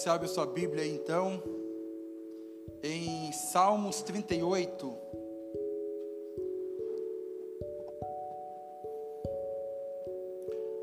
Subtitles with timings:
[0.00, 1.42] você abre sua Bíblia aí, então,
[2.82, 4.94] em Salmos 38.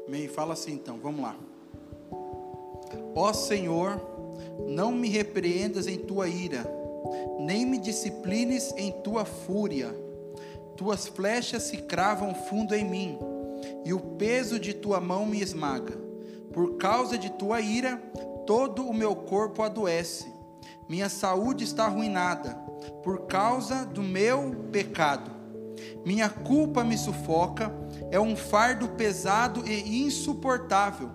[0.05, 0.27] Amém.
[0.27, 1.35] Fala assim então, vamos lá.
[3.15, 3.99] Ó Senhor,
[4.67, 6.63] não me repreendas em tua ira,
[7.39, 9.95] nem me disciplines em tua fúria.
[10.75, 13.17] Tuas flechas se cravam fundo em mim,
[13.83, 16.05] e o peso de tua mão me esmaga.
[16.53, 17.99] Por causa de tua ira,
[18.47, 20.33] todo o meu corpo adoece.
[20.87, 22.55] Minha saúde está arruinada
[23.03, 25.29] por causa do meu pecado.
[26.05, 27.71] Minha culpa me sufoca,
[28.09, 31.11] é um fardo pesado e insuportável.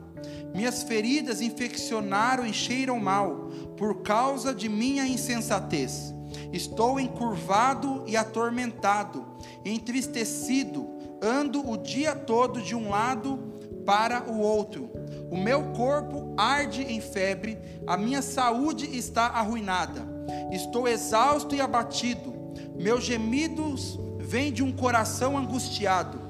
[0.54, 6.14] Minhas feridas infeccionaram e cheiram mal, por causa de minha insensatez.
[6.52, 9.24] Estou encurvado e atormentado,
[9.64, 10.86] entristecido,
[11.22, 13.38] ando o dia todo de um lado
[13.86, 15.01] para o outro.
[15.32, 20.06] O meu corpo arde em febre, a minha saúde está arruinada.
[20.52, 22.34] Estou exausto e abatido.
[22.76, 26.20] Meus gemidos vêm de um coração angustiado.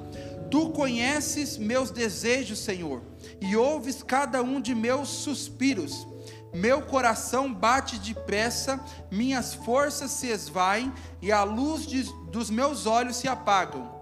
[0.48, 3.02] Tu conheces meus desejos, Senhor,
[3.40, 6.06] e ouves cada um de meus suspiros.
[6.54, 8.78] Meu coração bate depressa,
[9.10, 14.00] minhas forças se esvaem e a luz de, dos meus olhos se apagam.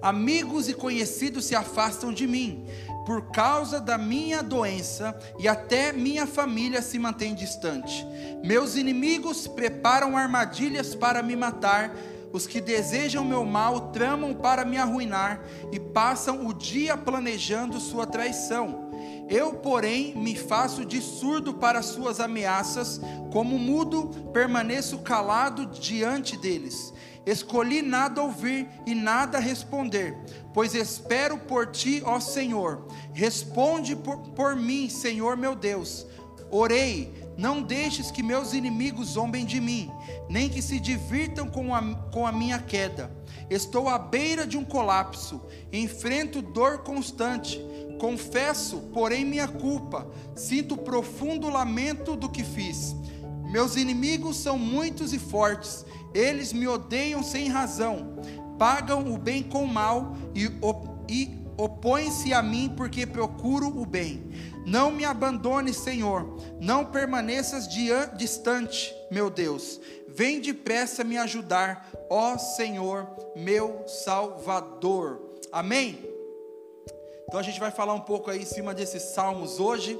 [0.00, 2.64] Amigos e conhecidos se afastam de mim,
[3.08, 8.06] por causa da minha doença, e até minha família se mantém distante.
[8.44, 11.96] Meus inimigos preparam armadilhas para me matar,
[12.34, 15.40] os que desejam meu mal tramam para me arruinar
[15.72, 18.90] e passam o dia planejando sua traição.
[19.26, 23.00] Eu, porém, me faço de surdo para suas ameaças,
[23.32, 26.92] como mudo, permaneço calado diante deles.
[27.26, 30.16] Escolhi nada ouvir e nada responder,
[30.54, 32.86] pois espero por ti, ó Senhor.
[33.12, 36.06] Responde por, por mim, Senhor meu Deus.
[36.50, 39.90] Orei, não deixes que meus inimigos zombem de mim,
[40.28, 43.16] nem que se divirtam com a, com a minha queda.
[43.48, 45.40] Estou à beira de um colapso,
[45.72, 47.60] enfrento dor constante.
[48.00, 52.94] Confesso, porém, minha culpa, sinto profundo lamento do que fiz.
[53.50, 55.84] Meus inimigos são muitos e fortes,
[56.14, 58.16] eles me odeiam sem razão,
[58.58, 60.50] pagam o bem com o mal e,
[61.08, 64.30] e opõem-se a mim porque procuro o bem.
[64.66, 67.66] Não me abandone, Senhor, não permaneças
[68.16, 69.80] distante, meu Deus.
[70.06, 75.20] Vem depressa me ajudar, ó Senhor, meu Salvador.
[75.50, 76.04] Amém?
[77.26, 79.98] Então a gente vai falar um pouco aí em cima desses salmos hoje.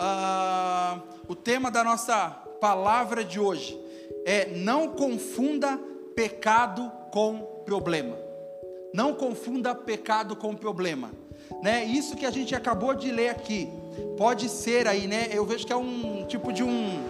[0.00, 2.30] Ah, o tema da nossa
[2.60, 3.78] palavra de hoje
[4.24, 5.78] é: não confunda
[6.14, 8.16] pecado com problema.
[8.92, 11.10] Não confunda pecado com problema.
[11.62, 11.84] Né?
[11.84, 13.68] Isso que a gente acabou de ler aqui
[14.16, 15.28] pode ser aí, né?
[15.30, 17.02] Eu vejo que é um tipo de um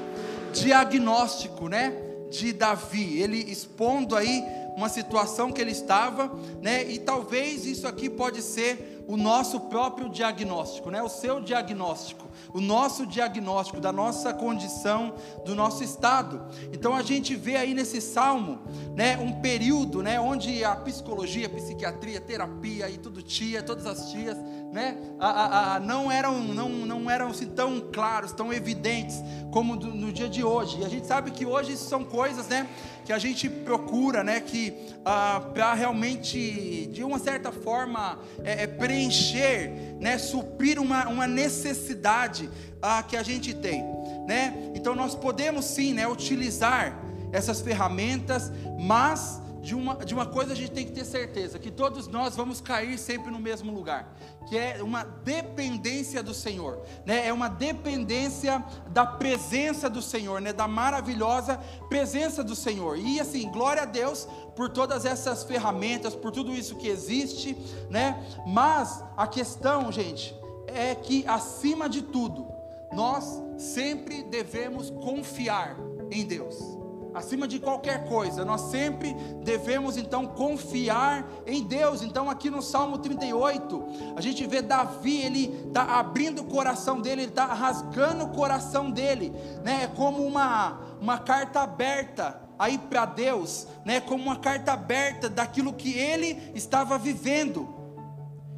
[0.53, 1.93] diagnóstico, né?
[2.31, 4.43] De Davi, ele expondo aí
[4.77, 6.85] uma situação que ele estava, né?
[6.85, 11.03] E talvez isso aqui pode ser o nosso próprio diagnóstico, né?
[11.03, 15.15] O seu diagnóstico o nosso diagnóstico da nossa condição,
[15.45, 16.43] do nosso estado.
[16.73, 18.61] Então a gente vê aí nesse salmo,
[18.95, 24.11] né, um período, né, onde a psicologia, a psiquiatria, terapia e tudo tia, todas as
[24.11, 24.37] tias,
[24.73, 29.77] né, a, a, a, não eram não, não eram assim tão claros, tão evidentes como
[29.77, 30.81] do, no dia de hoje.
[30.81, 32.67] E a gente sabe que hoje são coisas, né,
[33.05, 34.73] que a gente procura, né, que
[35.05, 42.49] ah, para realmente, de uma certa forma, é, é preencher, né, suprir uma, uma necessidade
[42.81, 43.85] ah, que a gente tem,
[44.27, 44.73] né?
[44.75, 46.99] Então nós podemos sim, né, utilizar
[47.31, 48.51] essas ferramentas,
[48.81, 52.35] mas de uma, de uma coisa a gente tem que ter certeza: que todos nós
[52.35, 54.13] vamos cair sempre no mesmo lugar,
[54.49, 57.29] que é uma dependência do Senhor, né?
[57.29, 60.53] é uma dependência da presença do Senhor, né?
[60.53, 62.99] da maravilhosa presença do Senhor.
[62.99, 67.57] E assim, glória a Deus por todas essas ferramentas, por tudo isso que existe,
[67.89, 68.21] né?
[68.45, 70.35] mas a questão, gente,
[70.67, 72.49] é que acima de tudo,
[72.93, 75.77] nós sempre devemos confiar
[76.11, 76.82] em Deus
[77.15, 82.03] acima de qualquer coisa, nós sempre devemos então confiar em Deus.
[82.03, 83.85] Então, aqui no Salmo 38,
[84.17, 88.91] a gente vê Davi, ele está abrindo o coração dele, ele está rasgando o coração
[88.91, 89.33] dele,
[89.63, 89.85] né?
[89.85, 94.01] É como uma, uma carta aberta aí para Deus, né?
[94.01, 97.83] Como uma carta aberta daquilo que ele estava vivendo.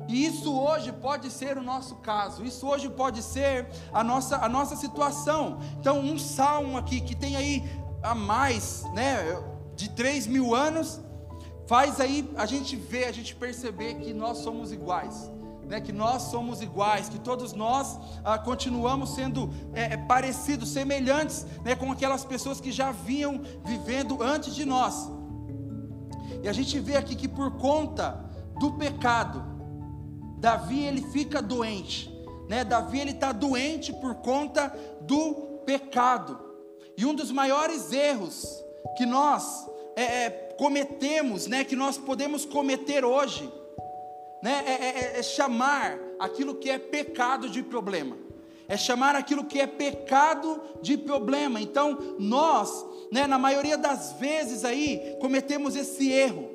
[0.06, 4.48] E isso hoje pode ser o nosso caso, isso hoje pode ser a nossa, a
[4.48, 5.58] nossa situação.
[5.80, 7.64] Então, um salmo aqui que tem aí
[8.04, 9.42] há mais, né,
[9.74, 11.00] de 3 mil anos,
[11.66, 15.32] faz aí a gente ver, a gente perceber que nós somos iguais.
[15.66, 21.74] né, que nós somos iguais, que todos nós ah, continuamos sendo é, parecidos, semelhantes né,
[21.74, 25.10] com aquelas pessoas que já vinham vivendo antes de nós.
[26.42, 28.22] E a gente vê aqui que por conta
[28.60, 29.42] do pecado,
[30.36, 32.14] Davi ele fica doente,
[32.46, 32.62] né?
[32.62, 34.68] Davi ele está doente por conta
[35.00, 36.44] do pecado.
[36.96, 38.64] E um dos maiores erros
[38.96, 41.64] que nós é, é, cometemos, né?
[41.64, 43.50] Que nós podemos cometer hoje,
[44.43, 44.64] né?
[44.67, 48.17] É, é, é, é chamar aquilo que é pecado de problema.
[48.67, 51.61] É chamar aquilo que é pecado de problema.
[51.61, 56.49] Então, nós, né, na maioria das vezes aí, cometemos esse erro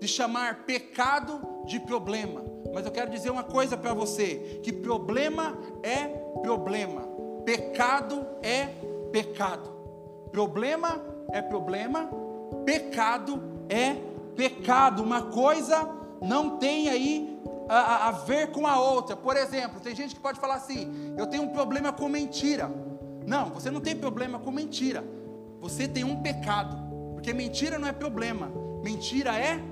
[0.00, 2.44] de chamar pecado de problema.
[2.72, 6.06] Mas eu quero dizer uma coisa para você: que problema é
[6.42, 7.02] problema,
[7.44, 8.68] pecado é
[9.10, 9.69] pecado.
[10.32, 11.00] Problema
[11.32, 12.08] é problema,
[12.64, 13.96] pecado é
[14.36, 15.02] pecado.
[15.02, 15.88] Uma coisa
[16.20, 19.16] não tem aí a, a, ver com a outra.
[19.16, 22.70] Por exemplo, tem gente que pode falar assim: eu tenho um problema com mentira.
[23.26, 25.04] Não, você não tem problema com mentira.
[25.60, 26.76] Você tem um pecado.
[27.12, 28.50] Porque mentira não é problema,
[28.82, 29.62] mentira é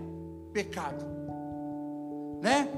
[0.52, 1.04] pecado.
[2.42, 2.68] Né?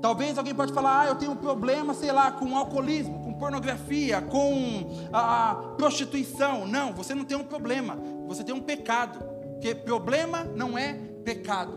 [0.00, 4.20] Talvez alguém pode falar: "Ah, eu tenho um problema, sei lá, com alcoolismo, com pornografia,
[4.20, 6.66] com a, prostituição".
[6.66, 9.18] Não, você não tem um problema, você tem um pecado.
[9.54, 10.94] Porque problema não é
[11.24, 11.72] pecado.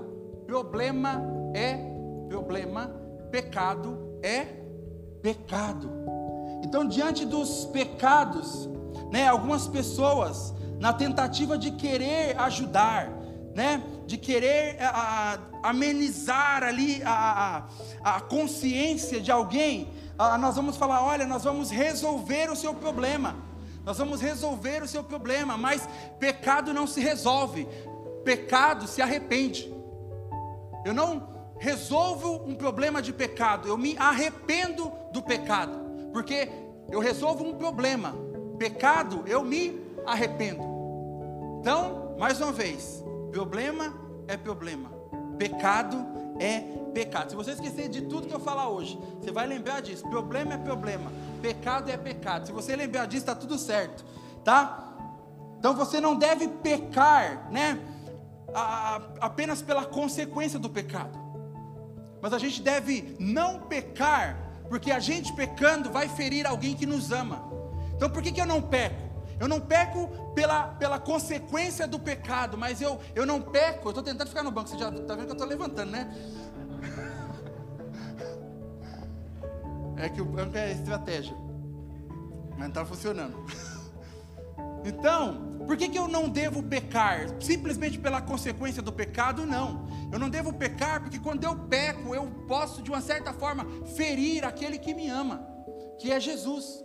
[0.46, 1.24] Problema
[1.56, 1.78] é
[2.30, 2.88] problema,
[3.32, 4.46] pecado é
[5.22, 5.90] pecado.
[6.64, 8.70] Então, diante dos pecados,
[9.12, 13.10] né, algumas pessoas, na tentativa de querer ajudar,
[13.56, 17.68] né, de querer a, a, amenizar ali a,
[18.04, 19.90] a, consciência de alguém,
[20.38, 23.36] nós vamos falar: olha, nós vamos resolver o seu problema,
[23.84, 25.88] nós vamos resolver o seu problema, mas
[26.20, 27.68] pecado não se resolve,
[28.24, 29.74] pecado se arrepende.
[30.86, 35.80] Eu não resolvo um problema de pecado, eu me arrependo do pecado,
[36.12, 36.50] porque
[36.92, 38.14] eu resolvo um problema,
[38.58, 40.64] pecado eu me arrependo.
[41.62, 43.04] Então, mais uma vez,
[43.34, 43.92] Problema
[44.28, 44.92] é problema.
[45.40, 45.98] Pecado
[46.40, 46.62] é
[46.94, 47.32] pecado.
[47.32, 50.04] Se você esquecer de tudo que eu falar hoje, você vai lembrar disso.
[50.08, 51.12] Problema é problema.
[51.42, 52.46] Pecado é pecado.
[52.46, 54.06] Se você lembrar disso, está tudo certo,
[54.44, 54.94] tá?
[55.60, 57.80] Então você não deve pecar, né?
[58.54, 61.18] A, apenas pela consequência do pecado.
[62.22, 64.38] Mas a gente deve não pecar,
[64.70, 67.44] porque a gente pecando vai ferir alguém que nos ama.
[67.96, 69.03] Então por que, que eu não peco?
[69.40, 73.88] Eu não peco pela, pela consequência do pecado, mas eu, eu não peco.
[73.88, 76.14] Eu estou tentando ficar no banco, você já está vendo que eu estou levantando, né?
[79.98, 81.36] É que o banco é estratégia,
[82.52, 83.46] mas não está funcionando.
[84.86, 87.28] Então, por que, que eu não devo pecar?
[87.42, 89.46] Simplesmente pela consequência do pecado?
[89.46, 89.88] Não.
[90.12, 93.66] Eu não devo pecar porque quando eu peco, eu posso, de uma certa forma,
[93.96, 95.48] ferir aquele que me ama,
[96.00, 96.84] que é Jesus.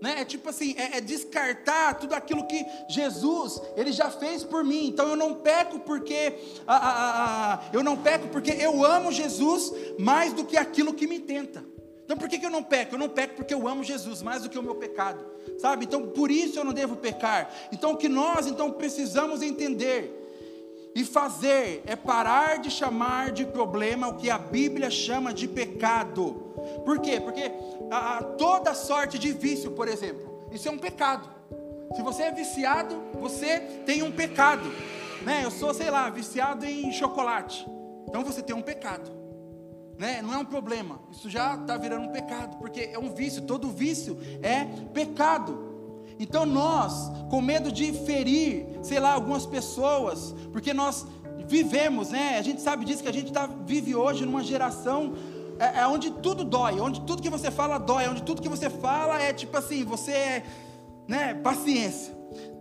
[0.00, 0.20] Né?
[0.20, 4.86] É tipo assim, é, é, descartar tudo aquilo que Jesus ele já fez por mim.
[4.86, 9.72] Então eu não peco porque a, a, a, eu não peco porque eu amo Jesus
[9.98, 11.64] mais do que aquilo que me tenta.
[12.04, 12.94] Então por que, que eu não peco?
[12.94, 15.26] Eu não peco porque eu amo Jesus mais do que o meu pecado,
[15.58, 15.84] sabe?
[15.84, 17.52] Então por isso eu não devo pecar.
[17.72, 20.14] Então o que nós então precisamos entender
[20.94, 26.48] e fazer é parar de chamar de problema o que a Bíblia chama de pecado.
[26.84, 27.20] Por quê?
[27.20, 27.52] Porque
[27.90, 31.28] a, a, toda sorte de vício, por exemplo, isso é um pecado.
[31.94, 34.70] Se você é viciado, você tem um pecado.
[35.22, 35.42] Né?
[35.44, 37.66] Eu sou, sei lá, viciado em chocolate.
[38.06, 39.10] Então você tem um pecado.
[39.98, 40.22] Né?
[40.22, 41.00] Não é um problema.
[41.10, 43.42] Isso já está virando um pecado, porque é um vício.
[43.42, 45.66] Todo vício é pecado.
[46.18, 51.06] Então nós, com medo de ferir, sei lá, algumas pessoas, porque nós
[51.46, 52.38] vivemos, né?
[52.38, 55.14] A gente sabe disso que a gente tá, vive hoje numa geração
[55.58, 58.70] é, é onde tudo dói, onde tudo que você fala dói, onde tudo que você
[58.70, 60.46] fala é tipo assim, você é,
[61.06, 62.16] né, paciência.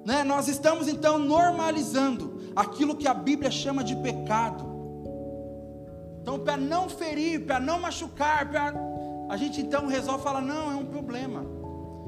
[0.06, 0.24] Né?
[0.24, 4.66] Nós estamos então normalizando aquilo que a Bíblia chama de pecado.
[6.22, 8.74] Então, para não ferir, para não machucar, pra...
[9.30, 11.46] a gente então resolve falar: não, é um problema.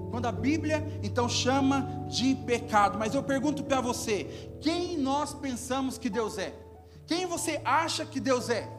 [0.10, 2.98] Quando a Bíblia então chama de pecado.
[2.98, 6.54] Mas eu pergunto para você: quem nós pensamos que Deus é?
[7.06, 8.79] Quem você acha que Deus é?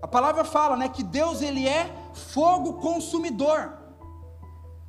[0.00, 3.72] A palavra fala, né, que Deus ele é fogo consumidor.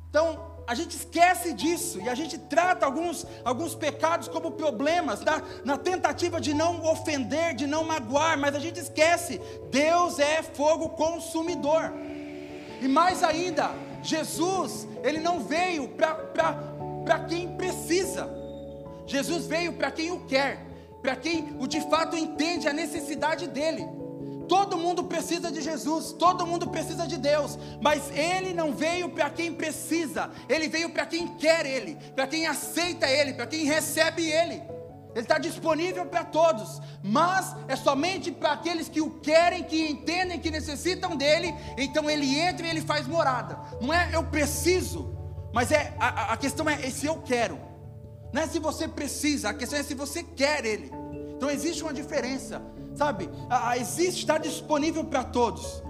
[0.08, 5.42] Então, a gente esquece disso e a gente trata alguns, alguns pecados como problemas, na,
[5.64, 9.40] na tentativa de não ofender, de não magoar, mas a gente esquece,
[9.70, 11.92] Deus é fogo consumidor.
[12.80, 18.30] E mais ainda, Jesus, ele não veio para quem precisa,
[19.06, 20.64] Jesus veio para quem o quer,
[21.02, 23.99] para quem o de fato entende a necessidade dele.
[24.50, 29.30] Todo mundo precisa de Jesus, todo mundo precisa de Deus, mas Ele não veio para
[29.30, 34.28] quem precisa, Ele veio para quem quer Ele, para quem aceita Ele, para quem recebe
[34.28, 34.60] Ele.
[35.14, 40.40] Ele está disponível para todos, mas é somente para aqueles que o querem, que entendem,
[40.40, 41.54] que necessitam dele.
[41.78, 43.56] Então ele entra e ele faz morada.
[43.80, 45.16] Não é eu preciso,
[45.52, 47.56] mas é a, a questão é se eu quero.
[48.32, 50.92] Não é se você precisa, a questão é se você quer ele.
[51.36, 52.62] Então existe uma diferença,
[53.00, 53.30] sabe?
[53.48, 55.82] A, a, existe, está disponível para todos,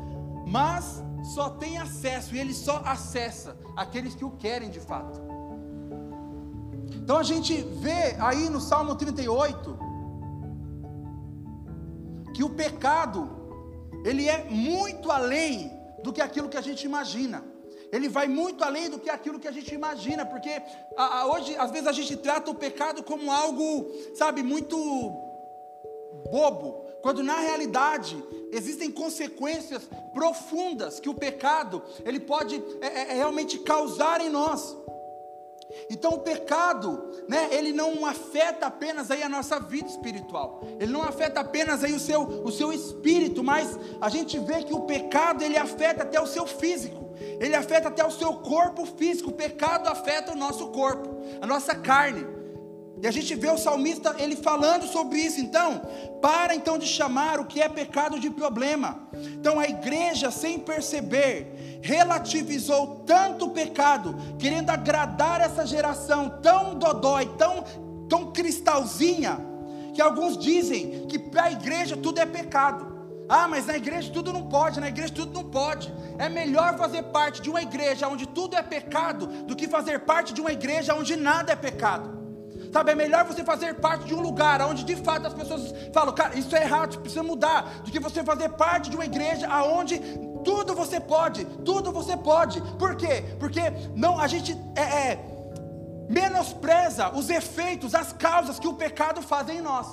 [0.47, 1.02] mas
[1.35, 5.21] só tem acesso e ele só acessa aqueles que o querem de fato.
[6.95, 7.55] Então a gente
[7.87, 9.76] vê aí no Salmo 38
[12.33, 13.29] que o pecado
[14.05, 15.69] ele é muito além
[16.05, 17.43] do que aquilo que a gente imagina.
[17.90, 20.62] Ele vai muito além do que aquilo que a gente imagina, porque
[20.97, 24.76] a, a, hoje às vezes a gente trata o pecado como algo, sabe, muito
[26.31, 33.59] bobo, quando na realidade existem consequências profundas que o pecado ele pode é, é, realmente
[33.61, 34.76] causar em nós.
[35.88, 40.61] Então o pecado, né, ele não afeta apenas aí a nossa vida espiritual.
[40.80, 44.75] Ele não afeta apenas aí o seu, o seu espírito, mas a gente vê que
[44.75, 47.11] o pecado ele afeta até o seu físico.
[47.38, 49.30] Ele afeta até o seu corpo físico.
[49.30, 51.09] O pecado afeta o nosso corpo,
[51.40, 52.26] a nossa carne.
[53.02, 55.40] E a gente vê o salmista ele falando sobre isso.
[55.40, 55.80] Então,
[56.21, 59.09] para então de chamar o que é pecado de problema.
[59.14, 67.26] Então a igreja, sem perceber, relativizou tanto o pecado, querendo agradar essa geração tão dodói,
[67.38, 67.64] tão,
[68.09, 69.38] tão cristalzinha,
[69.95, 72.90] que alguns dizem que para a igreja tudo é pecado.
[73.26, 75.92] Ah, mas na igreja tudo não pode, na igreja tudo não pode.
[76.19, 80.35] É melhor fazer parte de uma igreja onde tudo é pecado do que fazer parte
[80.35, 82.20] de uma igreja onde nada é pecado.
[82.73, 86.15] Sabe, é melhor você fazer parte de um lugar onde de fato as pessoas falam,
[86.15, 89.99] cara, isso é errado, precisa mudar, do que você fazer parte de uma igreja aonde
[90.45, 92.61] tudo você pode, tudo você pode.
[92.79, 93.25] Por quê?
[93.39, 93.61] Porque
[93.95, 95.31] não, a gente é, é,
[96.09, 99.87] menospreza os efeitos, as causas que o pecado faz em nós.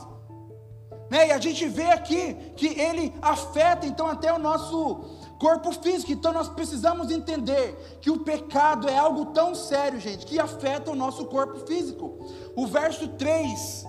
[1.10, 1.28] Né?
[1.28, 6.12] E a gente vê aqui que ele afeta então até o nosso corpo físico.
[6.12, 10.96] Então nós precisamos entender que o pecado é algo tão sério, gente, que afeta o
[10.96, 12.18] nosso corpo físico.
[12.58, 13.86] O verso 3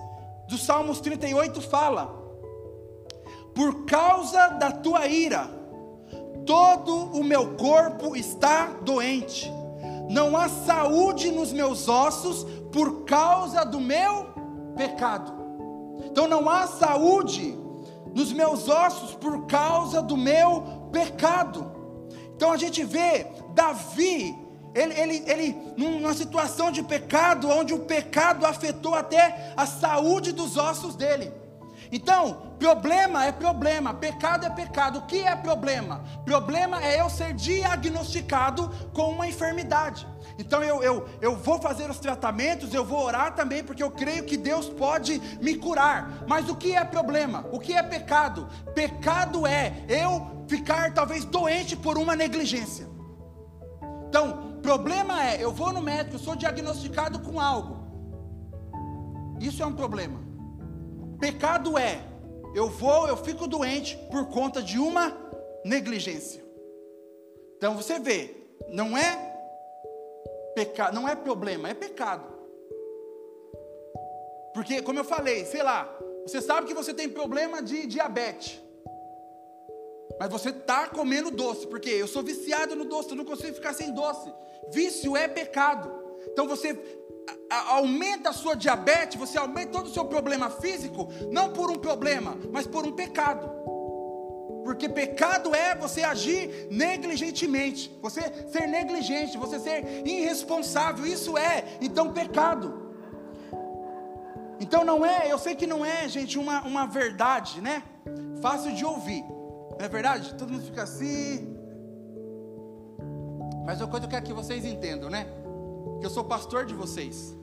[0.47, 2.05] do Salmos 38 fala:
[3.55, 5.49] Por causa da tua ira,
[6.45, 9.51] todo o meu corpo está doente,
[10.07, 14.27] não há saúde nos meus ossos por causa do meu
[14.77, 15.33] pecado.
[16.05, 17.57] Então não há saúde
[18.13, 21.71] nos meus ossos por causa do meu pecado.
[22.35, 24.37] Então a gente vê Davi,
[24.79, 30.57] ele, ele, ele numa situação de pecado, onde o pecado afetou até a saúde dos
[30.57, 31.31] ossos dele.
[31.91, 34.99] Então, problema é problema, pecado é pecado.
[34.99, 36.03] O que é problema?
[36.23, 40.07] Problema é eu ser diagnosticado com uma enfermidade.
[40.37, 44.23] Então eu, eu, eu vou fazer os tratamentos, eu vou orar também, porque eu creio
[44.23, 46.23] que Deus pode me curar.
[46.27, 47.45] Mas o que é problema?
[47.51, 48.47] O que é pecado?
[48.73, 52.87] Pecado é eu ficar talvez doente por uma negligência.
[54.07, 57.77] Então, problema é, eu vou no médico, sou diagnosticado com algo.
[59.39, 60.19] Isso é um problema.
[61.19, 62.01] Pecado é,
[62.53, 65.15] eu vou, eu fico doente por conta de uma
[65.65, 66.43] negligência.
[67.57, 68.35] Então você vê,
[68.69, 69.29] não é
[70.55, 72.39] pecado, não é problema, é pecado.
[74.53, 75.89] Porque, como eu falei, sei lá,
[76.23, 78.59] você sabe que você tem problema de diabetes.
[80.19, 83.73] Mas você está comendo doce, porque eu sou viciado no doce, eu não consigo ficar
[83.73, 84.33] sem doce.
[84.71, 85.91] Vício é pecado.
[86.31, 86.77] Então você
[87.49, 92.37] aumenta a sua diabetes, você aumenta todo o seu problema físico, não por um problema,
[92.51, 93.59] mas por um pecado
[94.69, 98.21] porque pecado é você agir negligentemente, você
[98.51, 102.93] ser negligente, você ser irresponsável, isso é, então, pecado.
[104.59, 107.81] Então não é, eu sei que não é, gente, uma, uma verdade, né?
[108.43, 110.35] Fácil de ouvir, não é verdade?
[110.35, 111.58] Todo mundo fica assim.
[113.69, 115.27] Mas uma coisa que eu quero que vocês entendam, né?
[115.99, 117.37] Que eu sou pastor de vocês,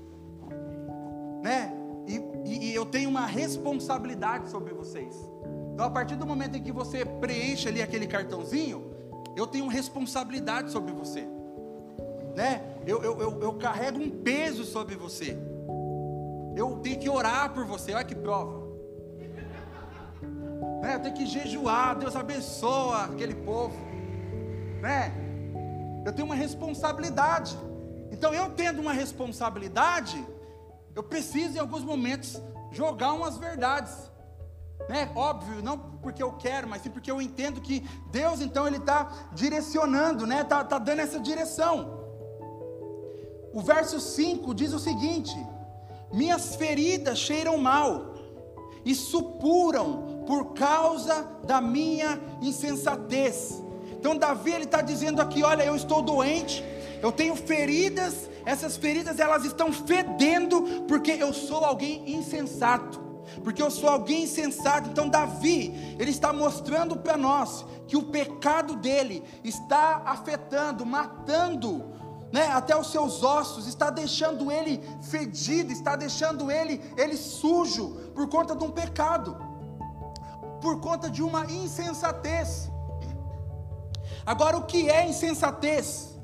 [1.40, 1.72] né?
[2.04, 5.14] E, e, e eu tenho uma responsabilidade sobre vocês.
[5.72, 8.90] Então, a partir do momento em que você preenche ali aquele cartãozinho,
[9.36, 11.28] eu tenho responsabilidade sobre você,
[12.34, 12.60] né?
[12.84, 15.38] Eu, eu, eu, eu carrego um peso sobre você.
[16.56, 17.94] Eu tenho que orar por você.
[17.94, 18.66] Olha que prova.
[20.82, 20.96] Né?
[20.96, 21.96] Eu tenho que jejuar.
[21.96, 23.76] Deus abençoa aquele povo,
[24.82, 25.25] né?
[26.06, 27.58] Eu tenho uma responsabilidade.
[28.12, 30.24] Então, eu tendo uma responsabilidade,
[30.94, 33.92] eu preciso em alguns momentos jogar umas verdades
[34.88, 35.10] Né?
[35.16, 39.00] Óbvio, não porque eu quero, mas sim porque eu entendo que Deus então ele está
[39.32, 40.44] direcionando, né?
[40.44, 41.74] Tá, tá dando essa direção.
[43.52, 45.34] O verso 5 diz o seguinte:
[46.12, 48.14] Minhas feridas cheiram mal
[48.84, 53.65] e supuram por causa da minha insensatez.
[53.98, 56.64] Então Davi ele está dizendo aqui, olha, eu estou doente,
[57.02, 63.06] eu tenho feridas, essas feridas elas estão fedendo porque eu sou alguém insensato
[63.42, 64.88] porque eu sou alguém insensato.
[64.90, 71.84] Então, Davi, ele está mostrando para nós que o pecado dele está afetando, matando,
[72.32, 78.28] né, até os seus ossos, está deixando ele fedido, está deixando ele, ele sujo por
[78.28, 79.36] conta de um pecado,
[80.60, 82.70] por conta de uma insensatez.
[84.26, 86.15] Agora, o que é insensatez?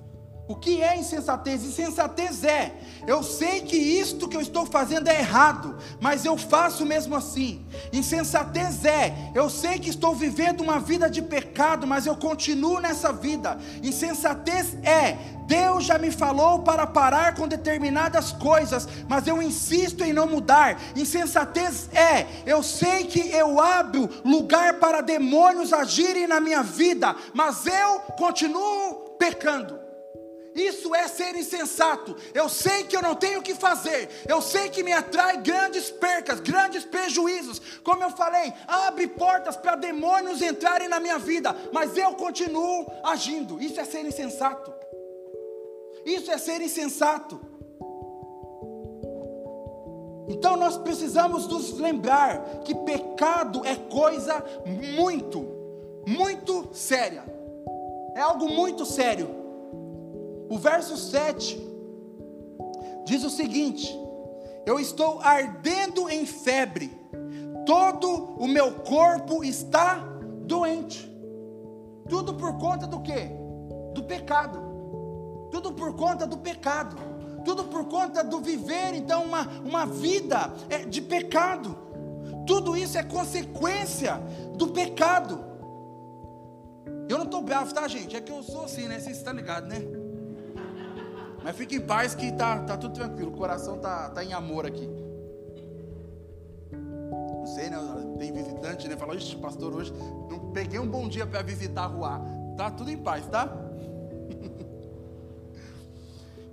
[0.49, 1.63] O que é insensatez?
[1.65, 2.75] Insensatez é,
[3.07, 7.65] eu sei que isto que eu estou fazendo é errado, mas eu faço mesmo assim.
[7.93, 13.13] Insensatez é, eu sei que estou vivendo uma vida de pecado, mas eu continuo nessa
[13.13, 13.57] vida.
[13.85, 20.13] Insensatez é, Deus já me falou para parar com determinadas coisas, mas eu insisto em
[20.13, 20.77] não mudar.
[20.97, 27.65] Insensatez é, eu sei que eu abro lugar para demônios agirem na minha vida, mas
[27.65, 29.82] eu continuo pecando.
[30.55, 32.15] Isso é ser insensato.
[32.35, 34.09] Eu sei que eu não tenho o que fazer.
[34.29, 37.61] Eu sei que me atrai grandes percas, grandes prejuízos.
[37.83, 43.61] Como eu falei, abre portas para demônios entrarem na minha vida, mas eu continuo agindo.
[43.63, 44.73] Isso é ser insensato.
[46.05, 47.41] Isso é ser insensato.
[50.29, 55.47] Então nós precisamos nos lembrar que pecado é coisa muito,
[56.07, 57.25] muito séria.
[58.15, 59.42] É algo muito sério.
[60.53, 61.59] O verso 7
[63.07, 63.99] diz o seguinte:
[64.67, 66.93] Eu estou ardendo em febre,
[67.65, 69.95] todo o meu corpo está
[70.45, 71.11] doente.
[72.07, 73.31] Tudo por conta do que?
[73.95, 74.61] Do pecado.
[75.51, 76.97] Tudo por conta do pecado.
[77.47, 81.75] Tudo por conta do viver, então, uma, uma vida é, de pecado.
[82.47, 84.21] Tudo isso é consequência
[84.55, 85.43] do pecado.
[87.09, 88.15] Eu não estou bravo, tá, gente?
[88.15, 89.01] É que eu sou assim, né?
[89.01, 90.02] Vocês estão ligados, né?
[91.45, 94.67] Mas fique em paz que tá, tá tudo tranquilo, o coração tá, tá em amor
[94.67, 94.89] aqui.
[96.73, 97.79] Não sei, né?
[98.19, 98.97] Tem visitante, né?
[98.97, 99.93] Falou, ixi, pastor, hoje
[100.31, 102.21] não peguei um bom dia para visitar a rua.
[102.57, 103.49] Tá tudo em paz, tá?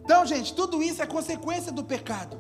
[0.04, 2.40] então, gente, tudo isso é consequência do pecado.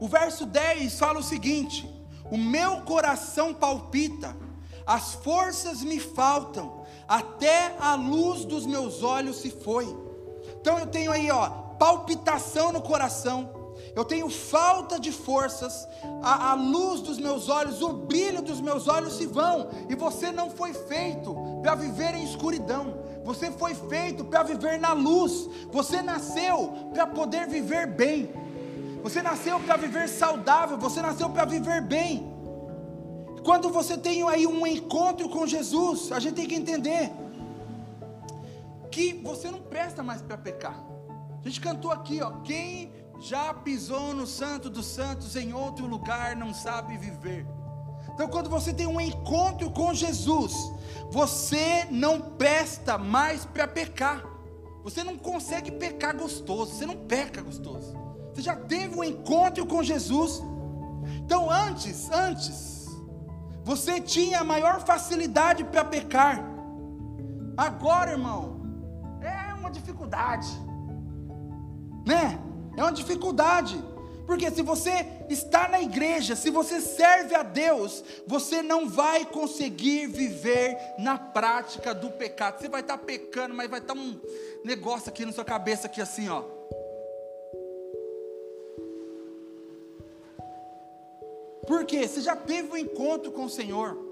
[0.00, 1.88] O verso 10 fala o seguinte:
[2.30, 4.36] O meu coração palpita,
[4.84, 9.86] as forças me faltam, até a luz dos meus olhos se foi.
[10.60, 13.50] Então eu tenho aí, ó, palpitação no coração,
[13.94, 15.86] eu tenho falta de forças,
[16.22, 20.32] a, a, luz dos meus olhos, o brilho dos meus olhos se vão, e você
[20.32, 26.02] não foi feito para viver em escuridão, você foi feito para viver na luz, você
[26.02, 28.30] nasceu para poder viver bem,
[29.02, 32.32] você nasceu para viver saudável, você nasceu para viver bem.
[33.44, 37.12] Quando você tem aí um encontro com Jesus, a gente tem que entender
[38.94, 40.80] que você não presta mais para pecar.
[41.44, 46.36] A gente cantou aqui, ó, quem já pisou no Santo dos Santos em outro lugar
[46.36, 47.44] não sabe viver.
[48.12, 50.54] Então, quando você tem um encontro com Jesus,
[51.10, 54.24] você não presta mais para pecar.
[54.84, 57.96] Você não consegue pecar gostoso, você não peca gostoso.
[58.32, 60.40] Você já teve um encontro com Jesus.
[61.16, 62.86] Então, antes, antes,
[63.64, 66.44] você tinha a maior facilidade para pecar.
[67.56, 68.53] Agora, irmão,
[69.74, 70.48] dificuldade,
[72.06, 72.38] né?
[72.76, 73.78] É uma dificuldade,
[74.26, 80.06] porque se você está na igreja, se você serve a Deus, você não vai conseguir
[80.06, 82.60] viver na prática do pecado.
[82.60, 84.18] Você vai estar pecando, mas vai estar um
[84.64, 86.42] negócio aqui na sua cabeça aqui assim, ó.
[91.66, 92.06] Por quê?
[92.06, 94.03] Você já teve um encontro com o Senhor.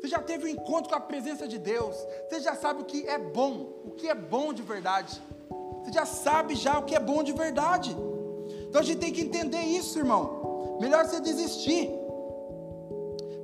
[0.00, 1.96] Você já teve um encontro com a presença de Deus.
[2.28, 5.20] Você já sabe o que é bom, o que é bom de verdade.
[5.82, 7.96] Você já sabe já o que é bom de verdade.
[8.68, 10.76] Então a gente tem que entender isso, irmão.
[10.80, 11.90] Melhor você desistir.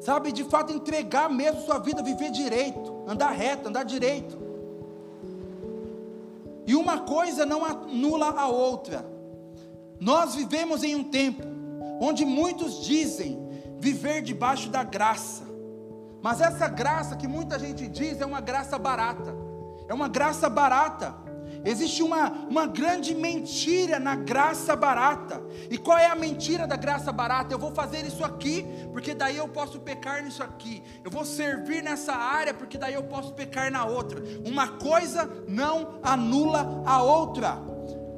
[0.01, 4.39] Sabe, de fato entregar mesmo sua vida, viver direito, andar reto, andar direito.
[6.67, 9.05] E uma coisa não anula a outra.
[9.99, 11.43] Nós vivemos em um tempo
[12.01, 13.39] onde muitos dizem
[13.79, 15.44] viver debaixo da graça.
[16.25, 19.37] Mas essa graça que muita gente diz é uma graça barata.
[19.87, 21.15] É uma graça barata.
[21.63, 25.43] Existe uma, uma grande mentira na graça barata.
[25.69, 27.53] E qual é a mentira da graça barata?
[27.53, 30.83] Eu vou fazer isso aqui, porque daí eu posso pecar nisso aqui.
[31.05, 34.23] Eu vou servir nessa área, porque daí eu posso pecar na outra.
[34.47, 37.59] Uma coisa não anula a outra.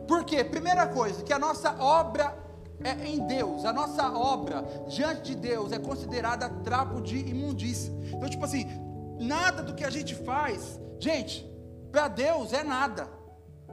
[0.07, 0.45] Por quê?
[0.45, 2.46] Primeira coisa, que a nossa obra
[2.83, 7.93] é em Deus, a nossa obra diante de Deus é considerada trapo de imundícia.
[8.13, 8.67] Então, tipo assim,
[9.19, 11.47] nada do que a gente faz, gente,
[11.91, 13.17] para Deus é nada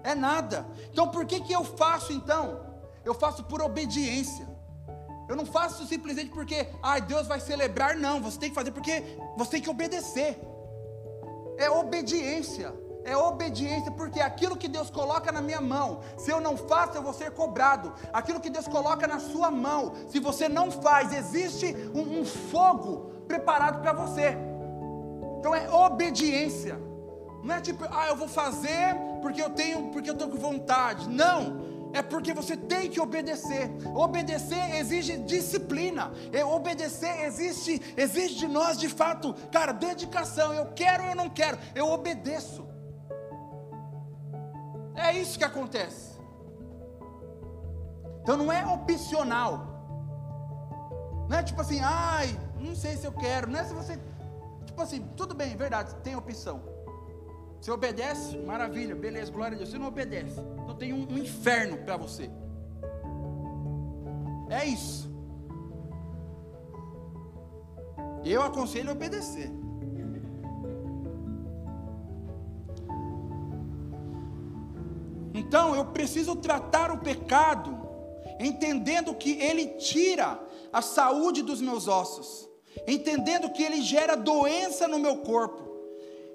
[0.03, 0.67] é nada.
[0.91, 2.61] Então por que, que eu faço então?
[3.03, 4.47] Eu faço por obediência.
[5.27, 8.21] Eu não faço simplesmente porque, ai, Deus vai celebrar, não.
[8.21, 9.03] Você tem que fazer porque
[9.37, 10.37] você tem que obedecer.
[11.57, 12.73] É obediência.
[13.05, 17.03] É obediência, porque aquilo que Deus coloca na minha mão, se eu não faço, eu
[17.03, 17.93] vou ser cobrado.
[18.13, 23.11] Aquilo que Deus coloca na sua mão, se você não faz, existe um, um fogo
[23.27, 24.37] preparado para você.
[25.39, 26.79] Então é obediência.
[27.43, 31.09] Não é tipo, ah, eu vou fazer porque eu tenho, porque eu estou com vontade.
[31.09, 31.73] Não.
[31.93, 33.69] É porque você tem que obedecer.
[33.93, 36.11] Obedecer exige disciplina.
[36.31, 40.53] E obedecer existe, exige de nós de fato, cara, dedicação.
[40.53, 42.72] Eu quero ou eu não quero, eu obedeço.
[44.95, 46.19] É isso que acontece.
[48.21, 49.67] Então não é opcional.
[51.29, 53.49] Não é tipo assim, ai, não sei se eu quero.
[53.49, 53.99] Não é se você,
[54.65, 56.61] tipo assim, tudo bem, verdade, tem opção.
[57.59, 58.37] Você obedece?
[58.39, 59.69] Maravilha, beleza, glória a Deus.
[59.69, 62.29] Você não obedece, então tem um, um inferno para você.
[64.49, 65.11] É isso.
[68.23, 69.51] Eu aconselho a obedecer.
[75.33, 77.77] Então eu preciso tratar o pecado,
[78.39, 80.39] entendendo que ele tira
[80.71, 82.47] a saúde dos meus ossos,
[82.87, 85.63] entendendo que ele gera doença no meu corpo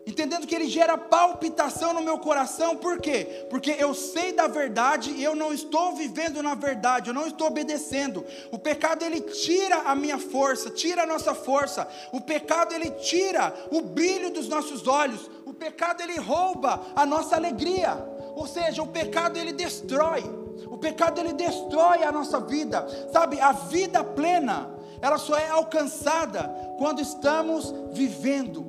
[0.08, 3.46] entendendo que ele gera palpitação no meu coração, por quê?
[3.50, 7.48] Porque eu sei da verdade e eu não estou vivendo na verdade, eu não estou
[7.48, 8.24] obedecendo.
[8.50, 11.86] O pecado ele tira a minha força, tira a nossa força.
[12.10, 15.30] O pecado ele tira o brilho dos nossos olhos.
[15.44, 18.17] O pecado ele rouba a nossa alegria.
[18.38, 20.22] Ou seja, o pecado ele destrói.
[20.70, 22.86] O pecado ele destrói a nossa vida.
[23.12, 24.70] Sabe, a vida plena,
[25.02, 26.44] ela só é alcançada
[26.78, 28.64] quando estamos vivendo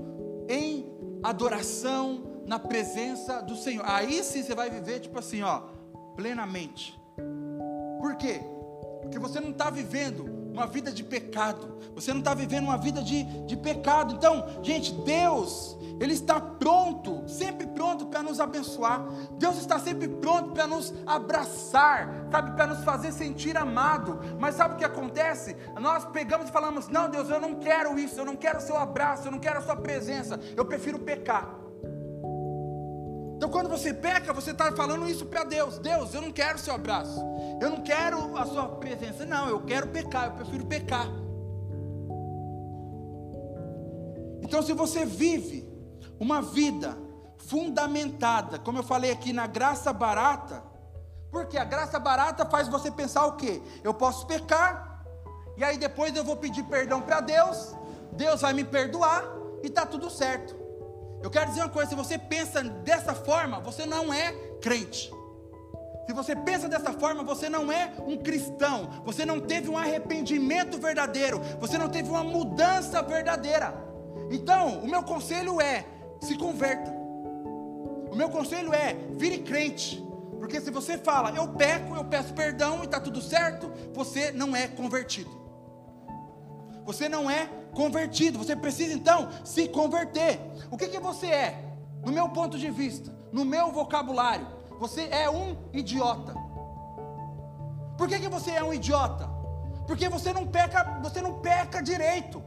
[0.50, 3.86] em adoração na presença do Senhor.
[3.88, 5.62] Aí sim você vai viver, tipo assim, ó,
[6.16, 7.00] plenamente.
[8.00, 8.42] Por quê?
[9.04, 13.04] Porque você não está vivendo uma vida de pecado, você não está vivendo uma vida
[13.04, 14.16] de, de pecado.
[14.16, 19.06] Então, gente, Deus, Ele está pronto, sempre pronto para nos abençoar.
[19.34, 24.20] Deus está sempre pronto para nos abraçar, sabe, para nos fazer sentir amado.
[24.40, 25.58] Mas sabe o que acontece?
[25.80, 28.78] Nós pegamos e falamos: Não, Deus, eu não quero isso, eu não quero o seu
[28.78, 31.60] abraço, eu não quero a sua presença, eu prefiro pecar.
[33.36, 36.62] Então, quando você peca, você está falando isso para Deus: Deus, eu não quero o
[36.62, 37.22] seu abraço,
[37.62, 41.08] eu não quero a sua presença, não, eu quero pecar, eu prefiro pecar.
[44.42, 45.69] Então, se você vive
[46.20, 46.98] uma vida
[47.38, 50.64] fundamentada, como eu falei aqui, na graça barata,
[51.32, 53.62] porque a graça barata faz você pensar o quê?
[53.84, 55.04] Eu posso pecar,
[55.56, 57.76] e aí depois eu vou pedir perdão para Deus,
[58.12, 59.24] Deus vai me perdoar
[59.64, 60.56] e está tudo certo.
[61.22, 65.12] Eu quero dizer uma coisa: se você pensa dessa forma, você não é crente.
[66.08, 68.90] Se você pensa dessa forma, você não é um cristão.
[69.06, 71.40] Você não teve um arrependimento verdadeiro.
[71.60, 73.74] Você não teve uma mudança verdadeira.
[74.32, 75.86] Então, o meu conselho é:
[76.20, 76.92] se converta.
[78.12, 80.04] O meu conselho é: vire crente.
[80.40, 84.56] Porque se você fala, eu peco, eu peço perdão e está tudo certo, você não
[84.56, 85.30] é convertido.
[86.86, 88.40] Você não é convertido.
[88.40, 90.40] Você precisa então se converter.
[90.72, 91.66] O que, que você é?
[92.04, 94.48] No meu ponto de vista, no meu vocabulário,
[94.80, 96.34] você é um idiota.
[97.98, 99.30] Por que, que você é um idiota?
[99.86, 102.42] Porque você não peca, você não peca direito.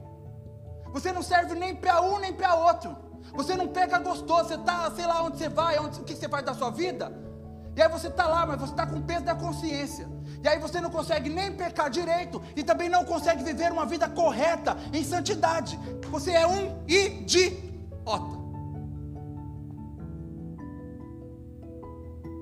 [0.93, 2.97] Você não serve nem para um nem para outro.
[3.35, 4.49] Você não peca gostoso.
[4.49, 7.13] Você está, sei lá onde você vai, onde, o que você faz da sua vida.
[7.75, 10.07] E aí você está lá, mas você está com o peso da consciência.
[10.43, 14.09] E aí você não consegue nem pecar direito e também não consegue viver uma vida
[14.09, 15.79] correta em santidade.
[16.11, 18.43] Você é um idiota.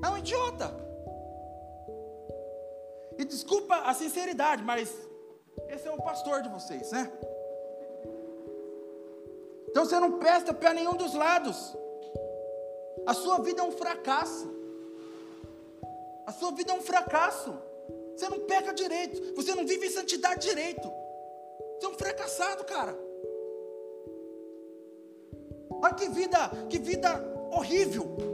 [0.03, 0.75] É um idiota.
[3.19, 4.93] E desculpa a sinceridade, mas
[5.69, 7.13] esse é o pastor de vocês, né?
[9.71, 11.77] Então você não presta para nenhum dos lados.
[13.07, 14.49] A sua vida é um fracasso.
[16.27, 17.55] A sua vida é um fracasso.
[18.17, 19.35] Você não peca direito.
[19.35, 20.89] Você não vive em santidade direito.
[21.79, 22.99] Você é um fracassado, cara.
[25.83, 27.11] Olha que vida, que vida
[27.53, 28.31] horrível.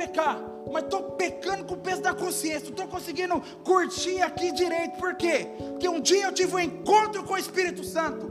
[0.00, 5.14] pecar, mas estou pecando com o peso da consciência, estou conseguindo curtir aqui direito, por
[5.14, 5.46] quê?
[5.70, 8.30] Porque um dia eu tive um encontro com o Espírito Santo,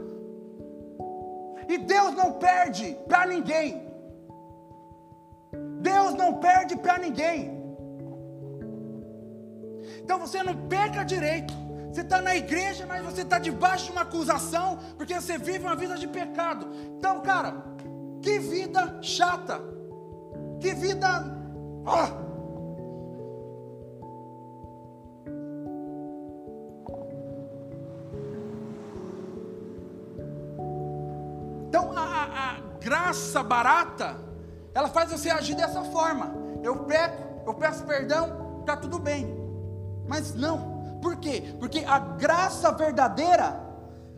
[1.72, 3.68] e Deus não perde para ninguém,
[5.90, 7.38] Deus não perde para ninguém.
[10.02, 11.54] Então você não peca direito.
[11.90, 15.74] Você está na igreja, mas você está debaixo de uma acusação, porque você vive uma
[15.74, 16.68] vida de pecado.
[16.96, 17.64] Então, cara,
[18.22, 19.60] que vida chata.
[20.60, 21.08] Que vida.
[21.84, 22.29] Oh.
[32.90, 34.18] Graça barata,
[34.74, 36.34] ela faz você agir dessa forma.
[36.60, 39.32] Eu peco, eu peço perdão, está tudo bem.
[40.08, 40.98] Mas não.
[41.00, 41.54] Por quê?
[41.60, 43.60] Porque a graça verdadeira,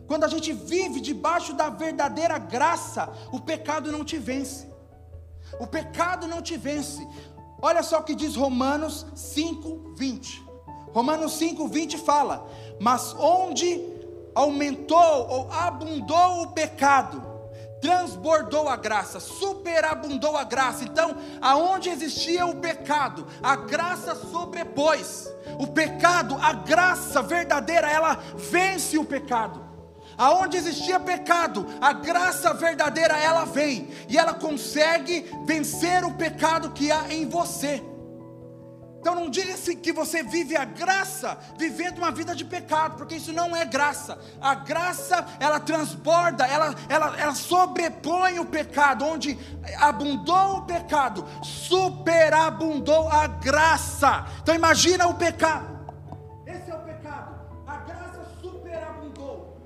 [0.07, 4.67] quando a gente vive debaixo da verdadeira graça, o pecado não te vence.
[5.59, 7.07] O pecado não te vence.
[7.61, 10.43] Olha só o que diz Romanos 5, 20.
[10.91, 13.79] Romanos 5, 20 fala: Mas onde
[14.33, 17.32] aumentou ou abundou o pecado,
[17.83, 20.85] transbordou a graça, superabundou a graça.
[20.85, 25.29] Então, aonde existia o pecado, a graça sobrepôs.
[25.59, 29.61] O pecado, a graça verdadeira, ela vence o pecado.
[30.17, 36.89] Aonde existia pecado, a graça verdadeira ela vem e ela consegue vencer o pecado que
[36.89, 37.83] há em você.
[39.03, 43.33] Então não diga que você vive a graça vivendo uma vida de pecado, porque isso
[43.33, 44.17] não é graça.
[44.39, 49.37] A graça, ela transborda, ela, ela, ela sobrepõe o pecado, onde
[49.77, 54.25] abundou o pecado, superabundou a graça.
[54.41, 55.67] Então imagina o pecado.
[56.47, 57.35] Esse é o pecado.
[57.67, 59.57] A graça superabundou.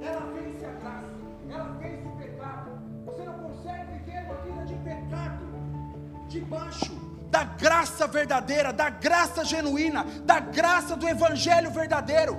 [0.00, 1.10] Ela vence a graça,
[1.50, 2.70] ela vence o pecado.
[3.06, 5.46] Você não consegue viver uma vida de pecado
[6.28, 7.01] debaixo
[7.32, 12.36] da graça verdadeira, da graça genuína, da graça do Evangelho verdadeiro.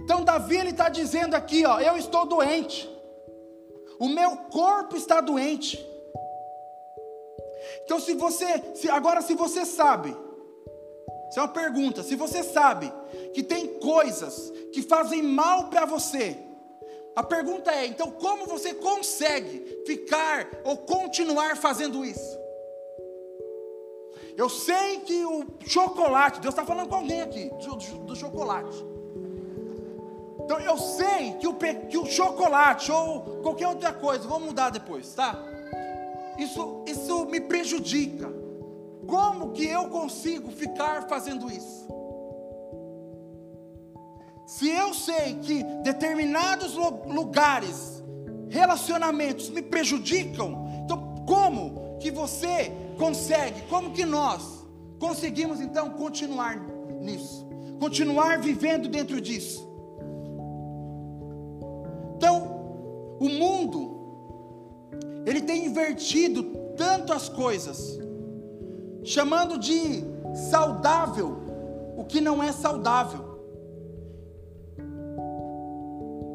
[0.00, 2.90] Então Davi ele está dizendo aqui, ó, eu estou doente,
[4.00, 5.78] o meu corpo está doente.
[7.84, 10.10] Então se você, se, agora se você sabe,
[11.30, 12.92] isso é uma pergunta, se você sabe
[13.32, 16.36] que tem coisas que fazem mal para você,
[17.14, 22.40] a pergunta é: então, como você consegue ficar ou continuar fazendo isso?
[24.36, 28.82] Eu sei que o chocolate, Deus está falando com alguém aqui, do, do, chocolate.
[30.40, 35.12] Então, eu sei que o, que o chocolate ou qualquer outra coisa, vou mudar depois,
[35.14, 35.38] tá?
[36.38, 38.32] Isso, isso me prejudica.
[39.06, 41.86] Como que eu consigo ficar fazendo isso?
[44.46, 48.02] Se eu sei que determinados lugares,
[48.48, 54.66] relacionamentos me prejudicam, então como que você consegue, como que nós
[54.98, 56.60] conseguimos então continuar
[57.00, 57.46] nisso?
[57.80, 59.68] Continuar vivendo dentro disso?
[62.16, 63.96] Então, o mundo,
[65.26, 66.44] ele tem invertido
[66.76, 67.98] tanto as coisas,
[69.02, 70.04] chamando de
[70.50, 71.42] saudável
[71.96, 73.31] o que não é saudável.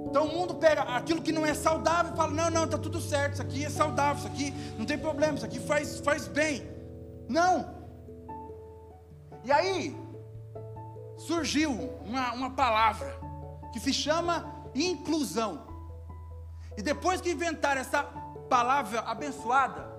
[0.10, 3.00] Então o mundo pega aquilo que não é saudável e fala: não, não, está tudo
[3.00, 6.65] certo, isso aqui é saudável, isso aqui não tem problema, isso aqui faz, faz bem.
[7.28, 7.76] Não.
[9.43, 9.96] E aí
[11.17, 11.72] surgiu
[12.06, 13.20] uma, uma palavra
[13.74, 15.67] que se chama inclusão.
[16.78, 18.04] E depois que inventaram essa
[18.50, 19.91] palavra abençoada,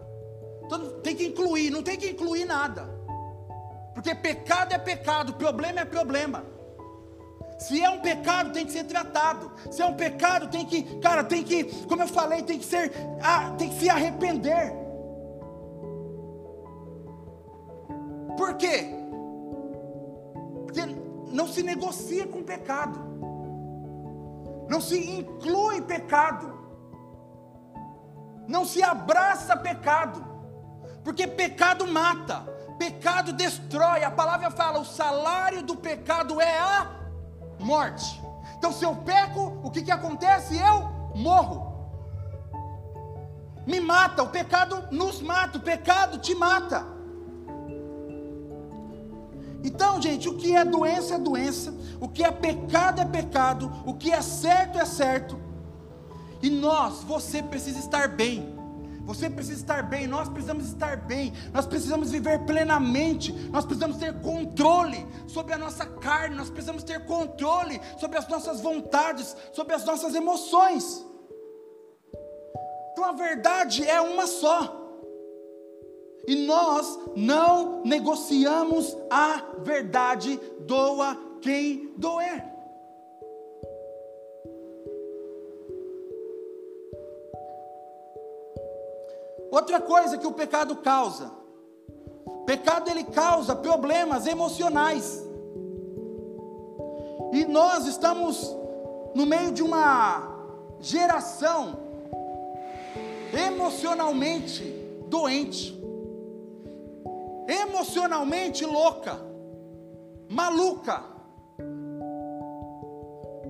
[0.68, 2.88] todo, tem que incluir, não tem que incluir nada.
[3.92, 6.44] Porque pecado é pecado, problema é problema.
[7.58, 9.50] Se é um pecado, tem que ser tratado.
[9.70, 12.92] Se é um pecado, tem que, cara, tem que, como eu falei, tem que ser,
[13.20, 14.72] ah, tem que se arrepender.
[18.36, 18.94] Por quê?
[20.64, 20.82] Porque
[21.32, 23.00] não se negocia com pecado.
[24.68, 26.56] Não se inclui pecado.
[28.46, 30.24] Não se abraça pecado.
[31.02, 32.40] Porque pecado mata,
[32.78, 34.04] pecado destrói.
[34.04, 36.97] A palavra fala: o salário do pecado é a
[37.58, 38.22] morte.
[38.56, 40.56] Então, se eu peco, o que, que acontece?
[40.56, 41.68] Eu morro.
[43.66, 46.86] Me mata, o pecado nos mata, o pecado te mata.
[49.62, 53.94] Então, gente, o que é doença é doença, o que é pecado é pecado, o
[53.94, 55.38] que é certo é certo.
[56.40, 58.57] E nós, você precisa estar bem.
[59.08, 64.20] Você precisa estar bem, nós precisamos estar bem, nós precisamos viver plenamente, nós precisamos ter
[64.20, 69.82] controle sobre a nossa carne, nós precisamos ter controle sobre as nossas vontades, sobre as
[69.86, 71.02] nossas emoções.
[72.92, 74.76] Então a verdade é uma só.
[76.26, 82.57] E nós não negociamos a verdade, doa quem doer.
[89.50, 91.30] Outra coisa que o pecado causa.
[92.46, 95.24] Pecado ele causa problemas emocionais.
[97.32, 98.56] E nós estamos
[99.14, 100.36] no meio de uma
[100.80, 101.78] geração
[103.32, 104.64] emocionalmente
[105.08, 105.78] doente,
[107.46, 109.18] emocionalmente louca,
[110.28, 111.02] maluca.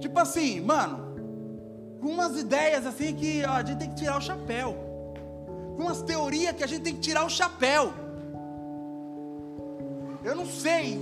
[0.00, 4.20] Tipo assim, mano, com umas ideias assim que ó, a gente tem que tirar o
[4.20, 4.76] chapéu,
[5.78, 7.92] com umas teorias que a gente tem que tirar o chapéu.
[10.24, 11.00] Eu não sei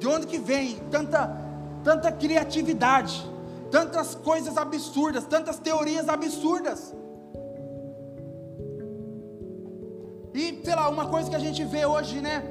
[0.00, 1.36] de onde que vem tanta,
[1.84, 3.30] tanta criatividade,
[3.70, 6.94] tantas coisas absurdas, tantas teorias absurdas.
[10.32, 12.42] E, sei lá, uma coisa que a gente vê hoje, né?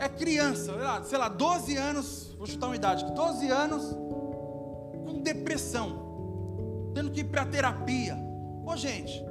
[0.00, 0.72] É criança,
[1.04, 3.96] sei lá, 12 anos, vou chutar uma idade, 12 anos
[5.06, 8.18] com depressão, tendo que ir para terapia.
[8.66, 9.27] Ô gente,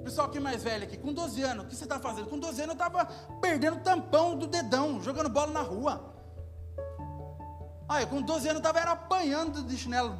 [0.00, 2.28] pessoal que mais velho aqui, com 12 anos, o que você está fazendo?
[2.28, 3.04] Com 12 anos eu estava
[3.40, 6.14] perdendo tampão do dedão, jogando bola na rua.
[7.88, 10.16] Aí, com 12 anos eu estava apanhando de chinelo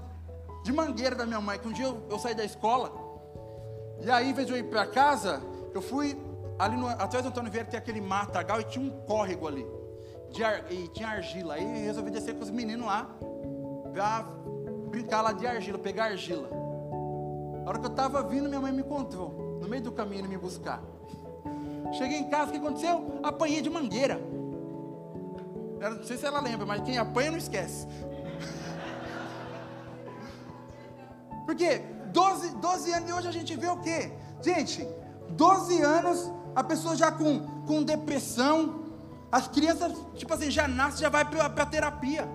[0.64, 2.92] de mangueira da minha mãe, que um dia eu, eu saí da escola,
[4.02, 5.42] e aí, em vez de eu ir para casa,
[5.74, 6.18] eu fui
[6.58, 9.66] ali no, atrás do Antônio Vieira tem aquele matagal e tinha um córrego ali.
[10.44, 11.54] Ar, e tinha argila.
[11.54, 13.10] Aí resolvi descer com os meninos lá
[13.92, 14.26] pra
[14.88, 16.48] brincar lá de argila, pegar argila.
[17.64, 20.36] A hora que eu estava vindo, minha mãe me encontrou no meio do caminho me
[20.36, 20.82] buscar.
[21.92, 23.20] Cheguei em casa, o que aconteceu?
[23.22, 24.20] Apanhei de mangueira.
[25.80, 27.86] Não sei se ela lembra, mas quem apanha não esquece.
[31.46, 31.78] Porque
[32.12, 34.12] 12, 12 anos e hoje a gente vê o quê?
[34.42, 34.86] Gente,
[35.30, 38.84] 12 anos a pessoa já com, com depressão,
[39.30, 42.28] as crianças, tipo assim, já nasce, já vai para terapia.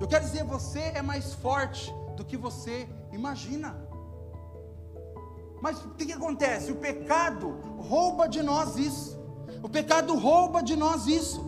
[0.00, 3.76] Eu quero dizer, você é mais forte do que você imagina.
[5.66, 6.70] Mas o que, acontece?
[6.70, 9.18] O pecado rouba de nós isso.
[9.60, 11.44] O pecado rouba de nós isso.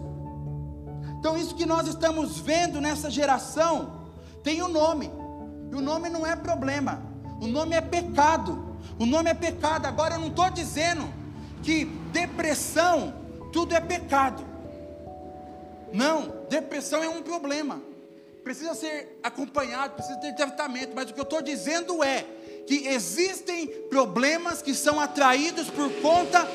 [1.16, 4.08] Então, isso que nós estamos vendo nessa geração
[4.42, 5.08] tem um nome.
[5.70, 7.00] E o nome não é problema,
[7.40, 8.76] o nome é pecado.
[8.98, 9.86] O nome é pecado.
[9.86, 11.08] Agora eu não estou dizendo
[11.62, 13.14] que depressão,
[13.52, 14.44] tudo é pecado.
[15.92, 17.80] Não, depressão é um problema.
[18.42, 20.92] Precisa ser acompanhado, precisa ter tratamento.
[20.96, 22.26] Mas o que eu estou dizendo é
[22.68, 26.46] que existem problemas que são atraídos por conta.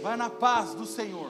[0.00, 1.28] Vai na paz do Senhor.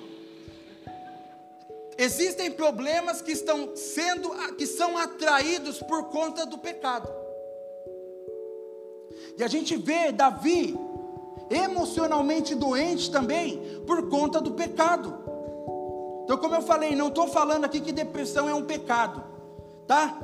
[1.97, 7.09] Existem problemas que estão sendo que são atraídos por conta do pecado.
[9.39, 10.79] E a gente vê Davi
[11.51, 15.15] emocionalmente doente também por conta do pecado.
[16.25, 19.25] Então, como eu falei, não estou falando aqui que depressão é um pecado,
[19.87, 20.19] tá?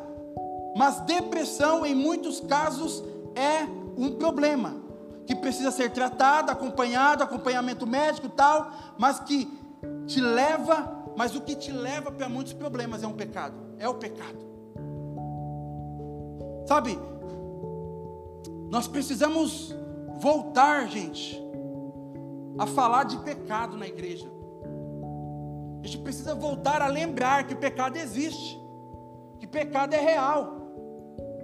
[0.76, 3.02] Mas depressão, em muitos casos,
[3.38, 4.74] é um problema
[5.26, 9.46] que precisa ser tratado, acompanhado, acompanhamento médico e tal, mas que
[10.06, 13.94] te leva, mas o que te leva para muitos problemas é um pecado, é o
[13.94, 14.48] pecado.
[16.66, 16.98] Sabe,
[18.70, 19.74] nós precisamos
[20.18, 21.40] voltar, gente,
[22.58, 24.28] a falar de pecado na igreja.
[25.82, 28.58] A gente precisa voltar a lembrar que pecado existe,
[29.38, 30.72] que pecado é real,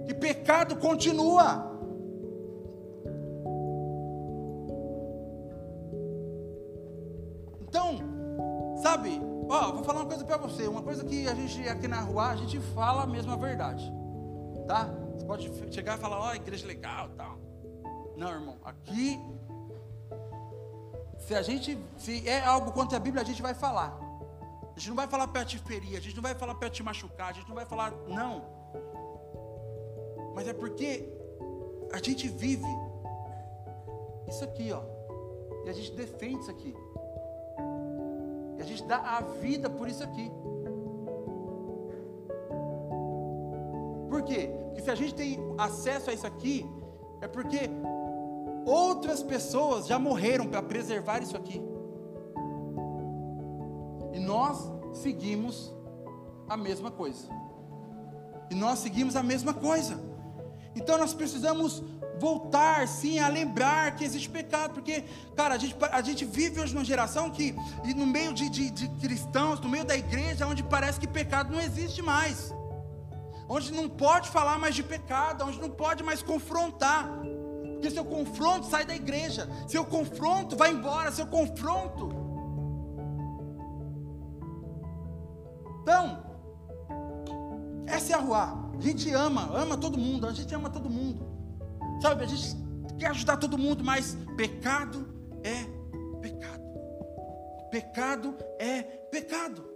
[0.05, 1.74] que pecado continua.
[9.55, 12.29] Ó, vou falar uma coisa para você, uma coisa que a gente aqui na rua
[12.29, 13.91] a gente fala a mesma verdade,
[14.67, 14.89] tá?
[15.15, 17.37] Você pode chegar e falar, ó, oh, igreja legal tal.
[18.17, 19.19] Não, irmão, aqui,
[21.19, 23.99] se a gente, se é algo contra a Bíblia, a gente vai falar.
[24.75, 26.83] A gente não vai falar para te ferir, a gente não vai falar para te
[26.83, 28.43] machucar, a gente não vai falar, não.
[30.35, 31.09] Mas é porque
[31.91, 32.67] a gente vive
[34.27, 34.81] isso aqui, ó.
[35.65, 36.75] E a gente defende isso aqui.
[38.57, 40.31] E a gente dá a vida por isso aqui.
[44.09, 44.49] Por quê?
[44.67, 46.65] Porque se a gente tem acesso a isso aqui,
[47.21, 47.69] é porque
[48.65, 51.61] outras pessoas já morreram para preservar isso aqui.
[54.13, 55.73] E nós seguimos
[56.47, 57.27] a mesma coisa.
[58.49, 59.99] E nós seguimos a mesma coisa.
[60.75, 61.83] Então nós precisamos
[62.19, 65.03] voltar sim a lembrar que existe pecado, porque,
[65.35, 67.55] cara, a gente, a gente vive hoje numa geração que,
[67.95, 71.61] no meio de, de, de cristãos, no meio da igreja, onde parece que pecado não
[71.61, 72.53] existe mais.
[73.47, 77.07] onde não pode falar mais de pecado, onde não pode mais confrontar.
[77.73, 82.09] Porque seu confronto sai da igreja, seu confronto vai embora, seu confronto.
[85.81, 86.23] Então,
[87.85, 88.71] essa é a rua.
[88.77, 91.34] A gente ama, ama todo mundo, a gente ama todo mundo.
[92.05, 92.55] Sabe, a gente
[92.99, 95.07] quer ajudar todo mundo, mas pecado
[95.43, 95.65] é
[96.21, 96.63] pecado.
[97.71, 99.67] Pecado é pecado.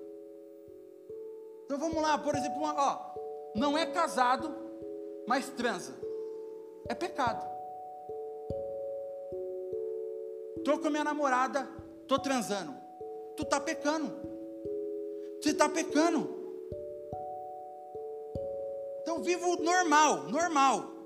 [1.65, 3.15] Então vamos lá, por exemplo, uma, ó,
[3.55, 4.55] não é casado,
[5.27, 5.95] mas transa.
[6.87, 7.43] É pecado.
[10.63, 11.67] Tô com minha namorada,
[12.07, 12.75] tô transando.
[13.37, 14.13] Tu tá pecando.
[15.41, 16.29] Você tá pecando.
[19.01, 20.98] Então vivo normal, normal.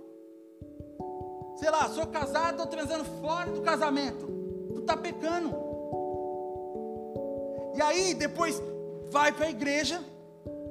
[1.55, 4.25] Sei lá, sou casado, tô transando fora do casamento.
[4.73, 5.53] Tu tá pecando.
[7.75, 8.61] E aí depois
[9.09, 10.01] vai para a igreja,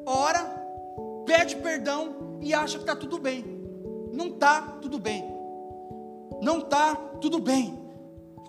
[0.07, 0.41] ora,
[1.25, 3.45] pede perdão e acha que está tudo bem.
[4.13, 5.25] Não está tudo bem.
[6.41, 7.81] Não está tudo bem.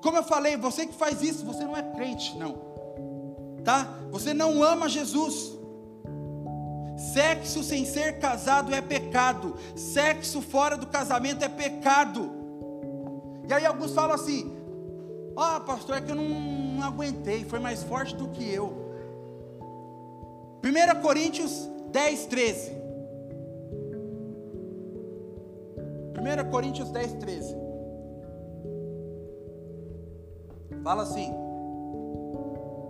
[0.02, 2.74] Como eu falei, você que faz isso, você não é crente, não.
[3.64, 3.88] Tá?
[4.12, 5.53] Você não ama Jesus.
[7.12, 9.56] Sexo sem ser casado é pecado.
[9.76, 12.32] Sexo fora do casamento é pecado.
[13.48, 14.56] E aí alguns falam assim:
[15.36, 18.82] Ó, oh, pastor, é que eu não, não aguentei, foi mais forte do que eu.
[20.64, 22.72] 1 Coríntios 10, 13.
[26.18, 27.56] 1 Coríntios 10, 13.
[30.82, 31.34] Fala assim.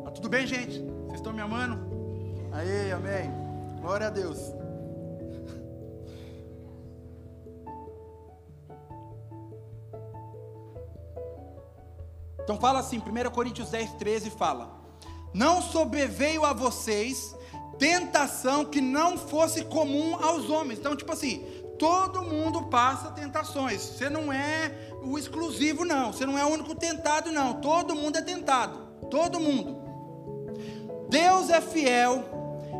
[0.03, 0.79] Tá tudo bem, gente?
[1.05, 1.79] Vocês estão me amando?
[2.51, 3.42] Aí, amém.
[3.83, 4.39] Glória a Deus.
[12.41, 14.71] Então fala assim, 1 Coríntios 10, 13 fala:
[15.33, 17.35] Não sobreveio a vocês
[17.77, 20.79] tentação que não fosse comum aos homens.
[20.79, 21.43] Então, tipo assim,
[21.77, 23.81] todo mundo passa tentações.
[23.81, 24.71] Você não é
[25.03, 26.13] o exclusivo, não.
[26.13, 27.59] Você não é o único tentado, não.
[27.59, 28.79] Todo mundo é tentado.
[29.11, 29.77] Todo mundo.
[31.09, 32.32] Deus é fiel.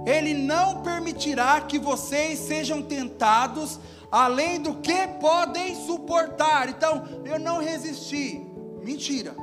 [0.06, 3.80] Ele não permitirá que vocês sejam tentados
[4.12, 6.70] além do que podem suportar.
[6.70, 8.46] Então, eu não resisti.
[8.84, 9.36] Mentira.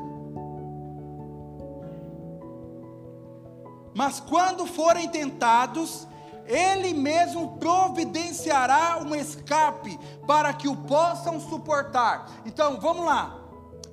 [3.94, 6.06] Mas quando forem tentados,
[6.46, 12.30] Ele mesmo providenciará um escape para que o possam suportar.
[12.44, 13.40] Então, vamos lá.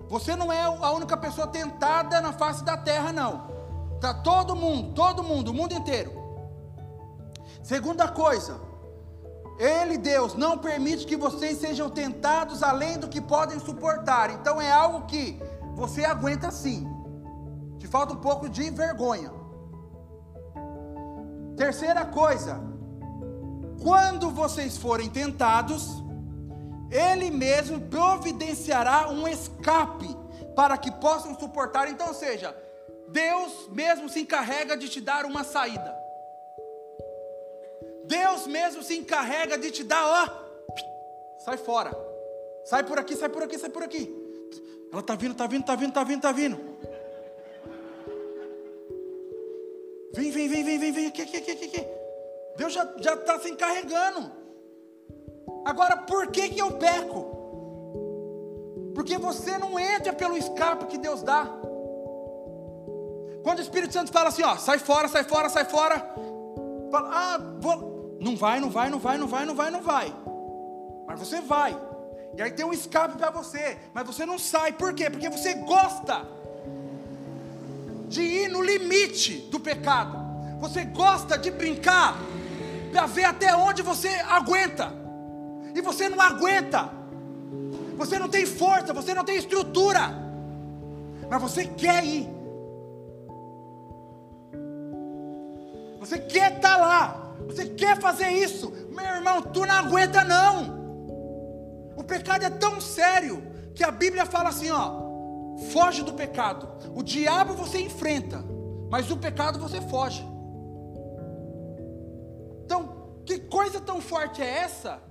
[0.09, 3.47] Você não é a única pessoa tentada na face da terra, não.
[3.99, 6.26] Tá todo mundo, todo mundo, o mundo inteiro.
[7.68, 8.61] Segunda coisa,
[9.59, 14.30] Ele, Deus, não permite que vocês sejam tentados além do que podem suportar.
[14.30, 15.38] Então é algo que
[15.76, 16.88] você aguenta sim.
[17.78, 19.34] Te falta um pouco de vergonha.
[21.57, 22.57] Terceira coisa,
[23.84, 26.01] quando vocês forem tentados,
[26.89, 30.15] Ele mesmo providenciará um escape
[30.55, 31.89] para que possam suportar.
[31.89, 32.55] Então, ou seja,
[33.09, 35.96] Deus mesmo se encarrega de te dar uma saída.
[38.07, 40.73] Deus mesmo se encarrega de te dar, ó,
[41.43, 41.91] sai fora.
[42.65, 44.13] Sai por aqui, sai por aqui, sai por aqui.
[44.91, 46.57] Ela tá vindo, tá vindo, tá vindo, tá vindo, tá vindo.
[50.13, 51.87] Vem, vem, vem, vem, vem, vem, aqui, aqui, aqui, aqui.
[52.57, 52.83] Deus já
[53.13, 54.31] está se encarregando.
[55.65, 57.35] Agora, por que, que eu peco?
[58.95, 61.45] Porque você não entra pelo escape que Deus dá.
[63.43, 65.99] Quando o Espírito Santo fala assim, ó, sai fora, sai fora, sai fora.
[66.91, 67.96] Fala, ah, vou.
[68.20, 70.13] Não vai, não vai, não vai, não vai, não vai, não vai.
[71.07, 71.78] Mas você vai.
[72.36, 73.78] E aí tem um escape para você.
[73.93, 74.72] Mas você não sai.
[74.74, 75.09] Por quê?
[75.09, 76.26] Porque você gosta
[78.07, 80.18] de ir no limite do pecado.
[80.59, 82.15] Você gosta de brincar
[82.91, 84.91] para ver até onde você aguenta.
[85.76, 86.91] E você não aguenta.
[87.95, 90.13] Você não tem força, você não tem estrutura.
[91.30, 92.30] Mas você quer ir.
[95.99, 97.26] Você quer estar tá lá.
[97.45, 98.71] Você quer fazer isso.
[98.89, 100.77] Meu irmão, tu não aguenta não.
[101.95, 105.07] O pecado é tão sério que a Bíblia fala assim, ó:
[105.71, 106.69] Foge do pecado.
[106.93, 108.43] O diabo você enfrenta,
[108.89, 110.23] mas o pecado você foge.
[112.63, 115.01] Então, que coisa tão forte é essa?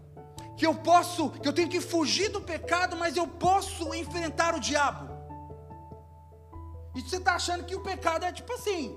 [0.56, 4.60] Que eu posso, que eu tenho que fugir do pecado, mas eu posso enfrentar o
[4.60, 5.08] diabo.
[6.94, 8.96] E você está achando que o pecado é tipo assim: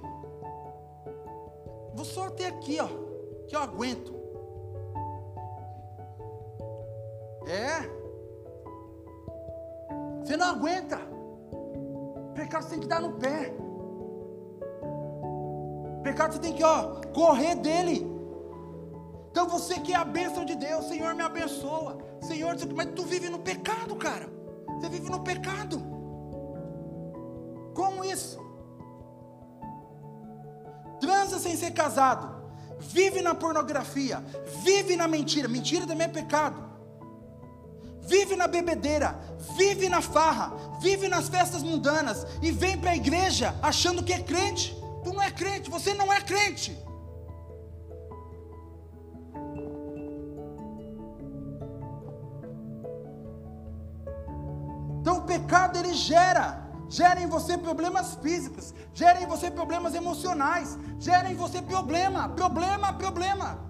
[1.95, 2.87] vou só até aqui, ó,
[3.49, 4.13] que eu aguento.
[7.47, 7.89] É.
[10.21, 10.99] Você não aguenta.
[12.35, 13.51] Pecado você tem que dar no pé.
[16.03, 18.07] Pecado você tem que, ó, correr dele.
[19.31, 21.97] Então você que é a bênção de Deus, Senhor me abençoa.
[22.21, 24.29] Senhor, mas tu vive no pecado, cara.
[24.79, 25.81] Você vive no pecado.
[27.73, 28.39] Como isso?
[30.99, 32.38] Transa sem ser casado.
[32.79, 34.23] Vive na pornografia.
[34.63, 35.47] Vive na mentira.
[35.47, 36.69] Mentira também é pecado.
[38.09, 39.19] Vive na bebedeira,
[39.55, 40.51] vive na farra,
[40.81, 44.75] vive nas festas mundanas e vem para a igreja achando que é crente.
[45.03, 46.75] Tu não é crente, você não é crente.
[54.99, 60.77] Então o pecado ele gera, gera em você problemas físicos, gera em você problemas emocionais,
[60.97, 63.69] gera em você problema, problema, problema.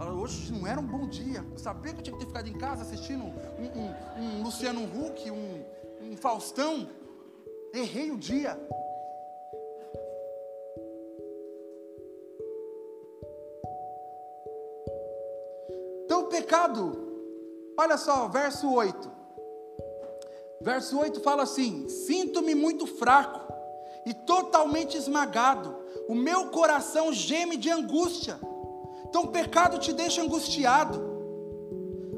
[0.00, 1.44] Hoje não era um bom dia.
[1.50, 3.32] Eu sabia que eu tinha que ter ficado em casa assistindo um,
[3.80, 5.64] um, um Luciano Huck, um,
[6.02, 6.88] um Faustão.
[7.72, 8.58] Errei o dia.
[16.04, 16.92] Então o pecado,
[17.78, 19.17] olha só, verso 8.
[20.60, 23.40] Verso 8 fala assim: Sinto-me muito fraco
[24.04, 25.76] e totalmente esmagado,
[26.08, 28.38] o meu coração geme de angústia.
[29.08, 31.06] Então o pecado te deixa angustiado.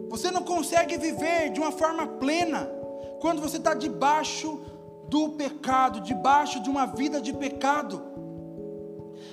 [0.08, 2.68] Você não consegue viver de uma forma plena
[3.20, 4.60] quando você está debaixo
[5.08, 8.02] do pecado, debaixo de uma vida de pecado.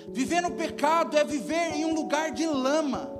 [0.09, 3.11] Viver no pecado é viver em um lugar de lama.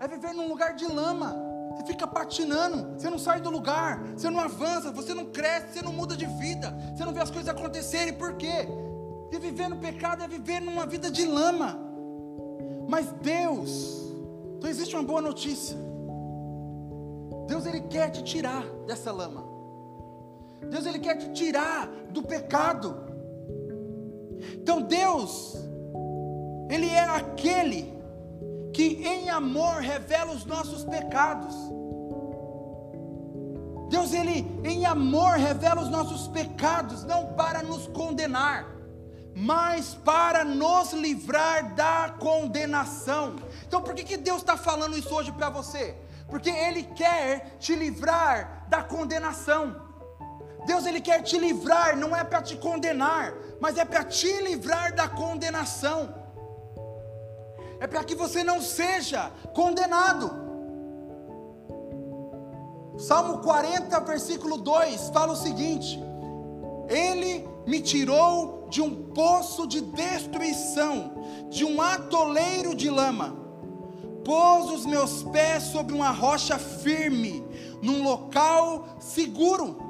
[0.00, 1.41] É viver num lugar de lama.
[1.74, 5.82] Você fica patinando, você não sai do lugar, você não avança, você não cresce, você
[5.82, 8.68] não muda de vida, você não vê as coisas acontecerem, por quê?
[9.22, 11.78] Porque viver no pecado é viver numa vida de lama.
[12.88, 14.02] Mas Deus,
[14.58, 15.76] então existe uma boa notícia.
[17.46, 19.44] Deus ele quer te tirar dessa lama.
[20.70, 22.96] Deus ele quer te tirar do pecado.
[24.54, 25.56] Então Deus,
[26.70, 27.91] ele é aquele
[28.72, 31.54] que em amor revela os nossos pecados.
[33.90, 38.66] Deus, Ele em amor revela os nossos pecados, não para nos condenar,
[39.34, 43.36] mas para nos livrar da condenação.
[43.66, 45.94] Então, por que, que Deus está falando isso hoje para você?
[46.28, 49.92] Porque Ele quer te livrar da condenação.
[50.64, 54.94] Deus ele quer te livrar, não é para te condenar, mas é para te livrar
[54.94, 56.21] da condenação
[57.82, 60.30] é para que você não seja condenado.
[62.96, 65.98] Salmo 40, versículo 2 fala o seguinte:
[66.88, 71.12] Ele me tirou de um poço de destruição,
[71.50, 73.36] de um atoleiro de lama,
[74.24, 77.44] pôs os meus pés sobre uma rocha firme,
[77.82, 79.81] num local seguro.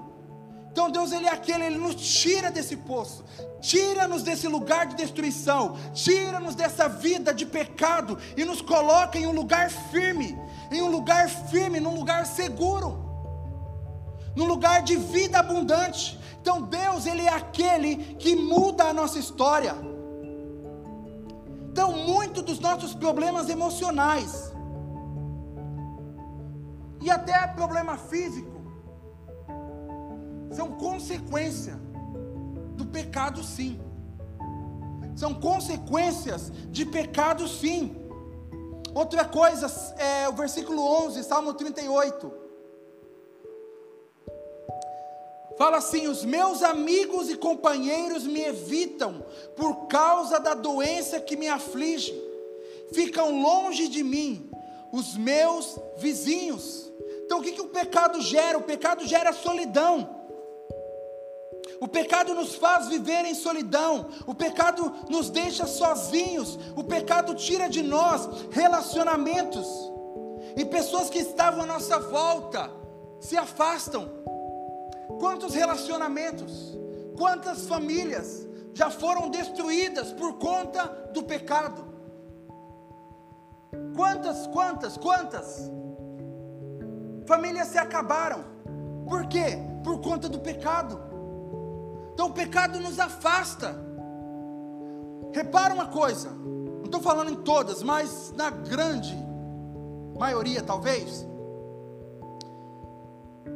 [0.72, 3.22] Então Deus ele é aquele, ele nos tira desse poço,
[3.60, 9.32] tira-nos desse lugar de destruição, tira-nos dessa vida de pecado e nos coloca em um
[9.32, 10.34] lugar firme,
[10.70, 13.04] em um lugar firme, num lugar seguro,
[14.34, 16.18] num lugar de vida abundante.
[16.40, 19.76] Então Deus ele é aquele que muda a nossa história.
[21.70, 24.50] Então muito dos nossos problemas emocionais
[27.02, 28.61] e até problema físico
[30.52, 31.74] são consequência
[32.76, 33.80] do pecado, sim.
[35.16, 37.96] São consequências de pecado, sim.
[38.94, 39.66] Outra coisa,
[39.98, 42.32] é o versículo 11, Salmo 38.
[45.56, 49.24] Fala assim: Os meus amigos e companheiros me evitam
[49.56, 52.12] por causa da doença que me aflige,
[52.92, 54.50] ficam longe de mim
[54.92, 56.90] os meus vizinhos.
[57.24, 58.58] Então o que, que o pecado gera?
[58.58, 60.21] O pecado gera solidão.
[61.82, 67.68] O pecado nos faz viver em solidão, o pecado nos deixa sozinhos, o pecado tira
[67.68, 69.66] de nós relacionamentos,
[70.56, 72.70] e pessoas que estavam à nossa volta
[73.18, 74.08] se afastam.
[75.18, 76.78] Quantos relacionamentos,
[77.16, 81.84] quantas famílias já foram destruídas por conta do pecado?
[83.96, 85.68] Quantas, quantas, quantas
[87.26, 88.44] famílias se acabaram?
[89.08, 89.58] Por quê?
[89.82, 91.10] Por conta do pecado.
[92.12, 93.74] Então o pecado nos afasta.
[95.32, 99.16] Repara uma coisa, não estou falando em todas, mas na grande
[100.18, 101.26] maioria talvez.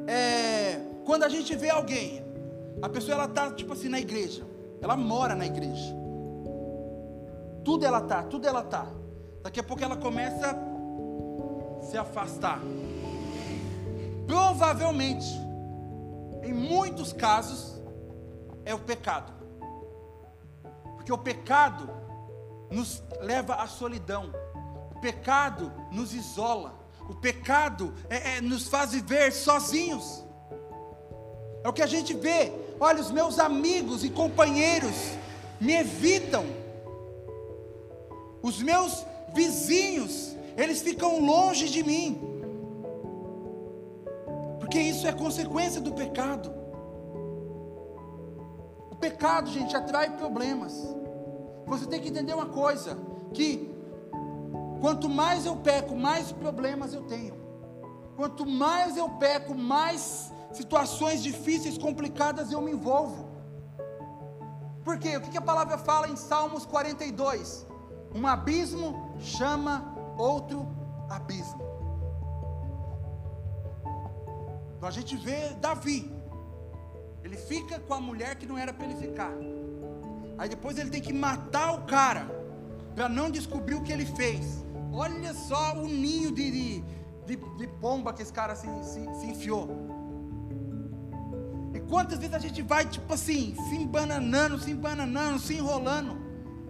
[0.06, 2.24] É, quando a gente vê alguém,
[2.80, 4.44] a pessoa ela está tipo assim na igreja,
[4.80, 5.94] ela mora na igreja.
[7.64, 8.86] Tudo ela tá, tudo ela tá.
[9.42, 12.60] Daqui a pouco ela começa a se afastar.
[14.26, 15.26] Provavelmente,
[16.42, 17.75] em muitos casos,
[18.66, 19.32] é o pecado.
[20.96, 21.88] Porque o pecado,
[22.70, 24.32] nos leva à solidão.
[24.94, 26.74] O pecado nos isola.
[27.08, 30.24] O pecado é, é, nos faz viver sozinhos.
[31.62, 32.52] É o que a gente vê.
[32.80, 34.96] Olha, os meus amigos e companheiros
[35.60, 36.44] me evitam.
[38.42, 39.04] Os meus
[39.34, 42.20] vizinhos, eles ficam longe de mim.
[44.58, 46.52] Porque isso é consequência do pecado.
[49.06, 50.72] Pecado, gente, atrai problemas.
[51.64, 52.98] Você tem que entender uma coisa:
[53.32, 53.72] que
[54.80, 57.34] quanto mais eu peco, mais problemas eu tenho.
[58.16, 63.28] Quanto mais eu peco, mais situações difíceis, complicadas eu me envolvo.
[64.82, 65.16] Por quê?
[65.16, 67.64] O que a palavra fala em Salmos 42?
[68.12, 70.66] Um abismo chama outro
[71.08, 71.62] abismo.
[74.76, 76.15] Então a gente vê Davi.
[77.26, 79.32] Ele fica com a mulher que não era para ele ficar.
[80.38, 82.24] Aí depois ele tem que matar o cara
[82.94, 84.64] para não descobrir o que ele fez.
[84.92, 86.84] Olha só o ninho de, de,
[87.26, 89.68] de, de pomba que esse cara se, se, se enfiou.
[91.74, 96.25] E quantas vezes a gente vai, tipo assim, se embananando, se embananando, se enrolando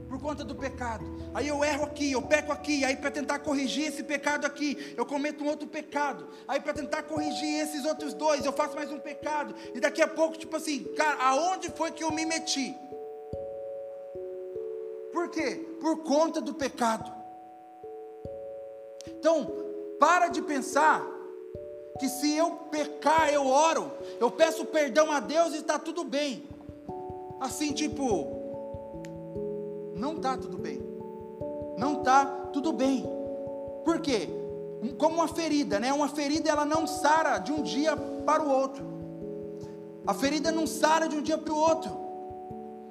[0.09, 1.05] por conta do pecado.
[1.35, 5.05] Aí eu erro aqui, eu peco aqui, aí para tentar corrigir esse pecado aqui, eu
[5.05, 6.29] cometo um outro pecado.
[6.47, 9.55] Aí para tentar corrigir esses outros dois, eu faço mais um pecado.
[9.75, 12.77] E daqui a pouco, tipo assim, cara, aonde foi que eu me meti?
[15.13, 15.67] Por quê?
[15.81, 17.13] Por conta do pecado.
[19.09, 19.51] Então,
[19.99, 21.05] para de pensar
[21.99, 23.91] que se eu pecar, eu oro,
[24.21, 26.47] eu peço perdão a Deus e está tudo bem.
[27.41, 28.36] Assim, tipo,
[29.97, 30.81] não está tudo bem.
[31.79, 33.05] Não está tudo bem.
[33.85, 34.29] Por quê?
[34.99, 35.93] Como uma ferida, né?
[35.93, 38.85] Uma ferida ela não sara de um dia para o outro.
[40.07, 41.91] A ferida não sara de um dia para o outro.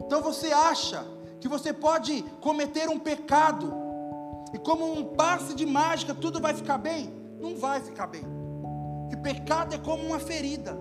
[0.02, 1.06] Então você acha
[1.40, 3.72] que você pode cometer um pecado
[4.54, 7.14] e como um passe de mágica tudo vai ficar bem?
[7.40, 8.24] Não vai ficar bem.
[9.10, 10.78] Que pecado é como uma ferida.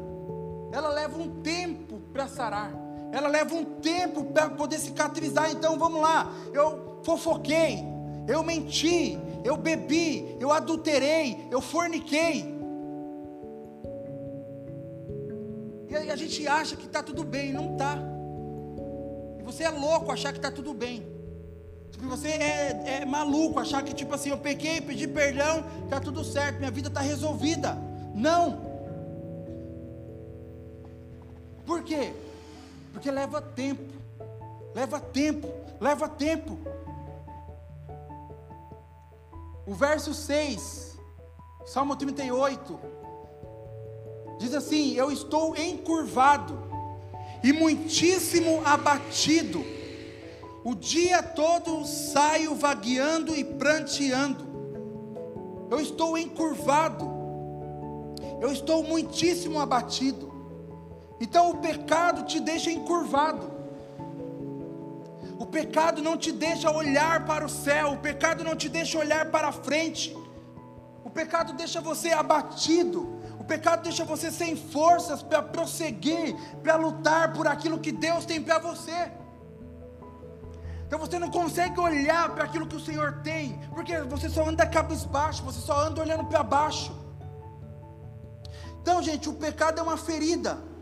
[0.73, 2.84] Ela leva um tempo para sarar
[3.15, 5.49] ela leva um tempo para poder cicatrizar.
[5.53, 7.79] Então vamos lá, eu fofoquei,
[8.27, 12.53] eu menti, eu bebi, eu adulterei, eu forniquei.
[15.89, 17.97] E a gente acha que está tudo bem, não está.
[19.39, 21.07] E você é louco achar que está tudo bem.
[21.93, 26.25] Tipo, você é, é, maluco achar que, tipo assim, eu pequei, pedi perdão, está tudo
[26.25, 27.79] certo, minha vida está resolvida.
[28.13, 28.61] Não.
[31.65, 32.13] Por quê?
[32.95, 33.93] Porque leva tempo,
[34.73, 36.57] leva tempo, leva tempo.
[39.67, 40.97] O verso 6,
[41.67, 42.79] Salmo 38,
[44.39, 46.57] diz assim: Eu estou encurvado
[47.43, 49.65] e muitíssimo abatido,
[50.63, 54.47] o dia todo saio vagueando e pranteando.
[55.69, 57.11] Eu estou encurvado,
[58.41, 60.34] eu estou muitíssimo abatido.
[61.21, 63.53] Então o pecado te deixa encurvado.
[65.39, 69.31] O pecado não te deixa olhar para o céu, o pecado não te deixa olhar
[69.31, 70.17] para frente.
[71.05, 73.21] O pecado deixa você abatido.
[73.39, 78.41] O pecado deixa você sem forças para prosseguir, para lutar por aquilo que Deus tem
[78.41, 79.13] para você.
[80.87, 84.67] Então você não consegue olhar para aquilo que o Senhor tem, porque você só anda
[84.67, 86.95] cabisbaixo, você só anda olhando para baixo.
[88.81, 90.74] Então, gente, o pecado é uma ferida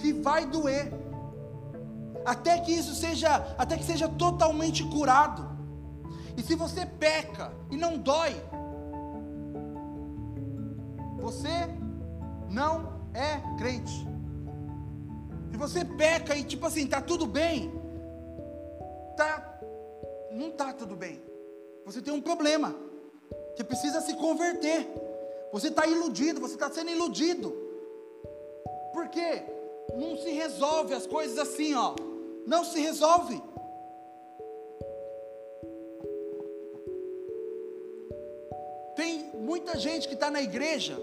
[0.00, 0.92] que vai doer.
[2.24, 5.48] Até que isso seja, até que seja totalmente curado.
[6.36, 8.34] E se você peca e não dói,
[11.18, 11.68] você
[12.48, 14.06] não é crente.
[15.50, 17.72] Se você peca e tipo assim, tá tudo bem,
[19.16, 19.58] tá
[20.30, 21.20] não tá tudo bem.
[21.84, 22.74] Você tem um problema.
[23.56, 24.88] Você precisa se converter.
[25.52, 27.50] Você está iludido, você está sendo iludido.
[28.92, 29.42] Por quê?
[29.94, 31.94] Não se resolve as coisas assim, ó.
[32.46, 33.42] Não se resolve.
[38.96, 40.98] Tem muita gente que está na igreja.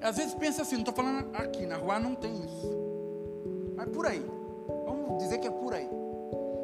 [0.00, 2.70] Às vezes pensa assim, não estou falando aqui, na rua não tem isso.
[3.76, 4.24] Mas por aí.
[4.86, 5.88] Vamos dizer que é por aí.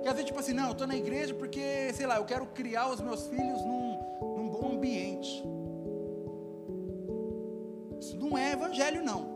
[0.03, 2.47] Que às vezes, tipo assim, não, eu estou na igreja porque, sei lá, eu quero
[2.47, 3.99] criar os meus filhos num,
[4.37, 5.45] num bom ambiente.
[8.01, 9.36] Isso não é evangelho, não.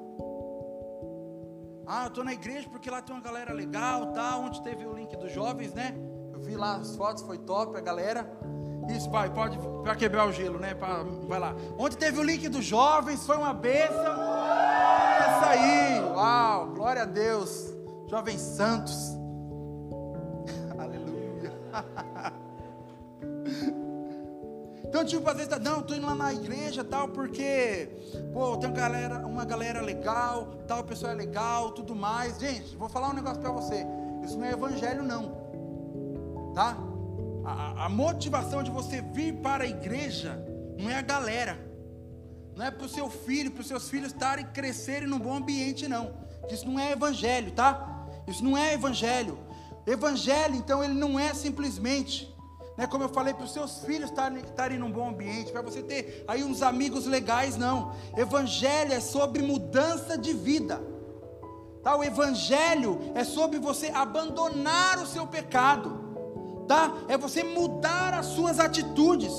[1.93, 4.37] Ah, eu estou na igreja porque lá tem uma galera legal, tá?
[4.37, 5.93] Onde teve o link dos jovens, né?
[6.33, 8.31] Eu vi lá as fotos, foi top a galera.
[8.89, 10.73] Isso, pai, pode para quebrar o gelo, né?
[10.73, 11.53] Pra, vai lá.
[11.77, 13.97] Onde teve o link dos jovens, foi uma bênção.
[15.19, 17.75] Essa aí, uau, glória a Deus.
[18.09, 19.19] Jovens santos.
[24.91, 27.89] Então, tipo, às vezes, não, tô indo lá na igreja tal, porque,
[28.33, 32.41] pô, tem uma galera, uma galera legal, tal, pessoa é legal, tudo mais.
[32.41, 33.87] Gente, vou falar um negócio para você.
[34.25, 36.53] Isso não é evangelho, não.
[36.57, 36.77] Tá?
[37.45, 40.45] A, a motivação de você vir para a igreja
[40.77, 41.57] não é a galera.
[42.57, 45.87] Não é para o seu filho, para os seus filhos estarem crescerem num bom ambiente,
[45.87, 46.17] não.
[46.51, 48.09] Isso não é evangelho, tá?
[48.27, 49.39] Isso não é evangelho.
[49.87, 52.29] Evangelho, então, ele não é simplesmente
[52.77, 56.25] né, como eu falei, para os seus filhos estarem, num bom ambiente, para você ter
[56.27, 57.95] aí uns amigos legais, não.
[58.17, 60.81] Evangelho é sobre mudança de vida.
[61.83, 61.97] Tá?
[61.97, 65.99] O Evangelho é sobre você abandonar o seu pecado.
[66.67, 66.95] Tá?
[67.09, 69.33] É você mudar as suas atitudes.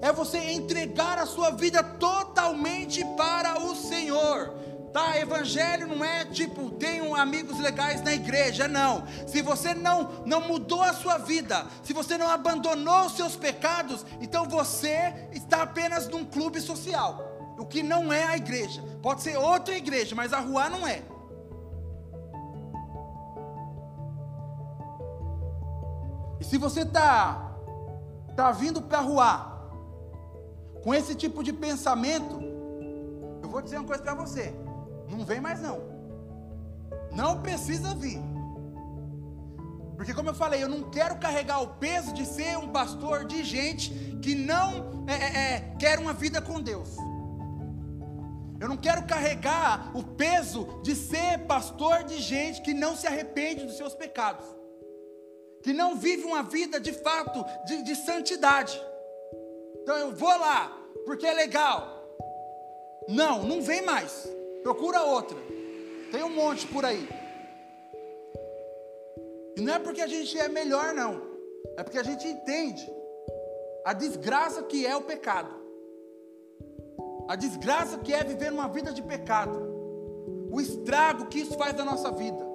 [0.00, 4.54] É você entregar a sua vida totalmente para o Senhor.
[4.98, 5.16] Tá?
[5.16, 9.04] Evangelho não é tipo, tenho amigos legais na igreja, não.
[9.28, 14.04] Se você não não mudou a sua vida, se você não abandonou os seus pecados,
[14.20, 17.22] então você está apenas num clube social.
[17.56, 18.82] O que não é a igreja.
[19.00, 21.02] Pode ser outra igreja, mas a rua não é.
[26.40, 27.52] E se você está
[28.34, 29.70] tá vindo para rua
[30.82, 32.40] com esse tipo de pensamento,
[33.40, 34.67] eu vou dizer uma coisa para você.
[35.08, 35.80] Não vem mais não.
[37.12, 38.20] Não precisa vir.
[39.96, 43.42] Porque como eu falei, eu não quero carregar o peso de ser um pastor de
[43.42, 43.90] gente
[44.22, 46.96] que não é, é, é, quer uma vida com Deus.
[48.60, 53.64] Eu não quero carregar o peso de ser pastor de gente que não se arrepende
[53.64, 54.46] dos seus pecados.
[55.64, 58.80] Que não vive uma vida de fato de, de santidade.
[59.82, 62.04] Então eu vou lá, porque é legal.
[63.08, 64.28] Não, não vem mais.
[64.62, 65.36] Procura outra.
[66.10, 67.08] Tem um monte por aí.
[69.56, 71.20] E não é porque a gente é melhor, não.
[71.76, 72.90] É porque a gente entende
[73.84, 75.54] a desgraça que é o pecado.
[77.28, 79.58] A desgraça que é viver uma vida de pecado.
[80.50, 82.46] O estrago que isso faz na nossa vida.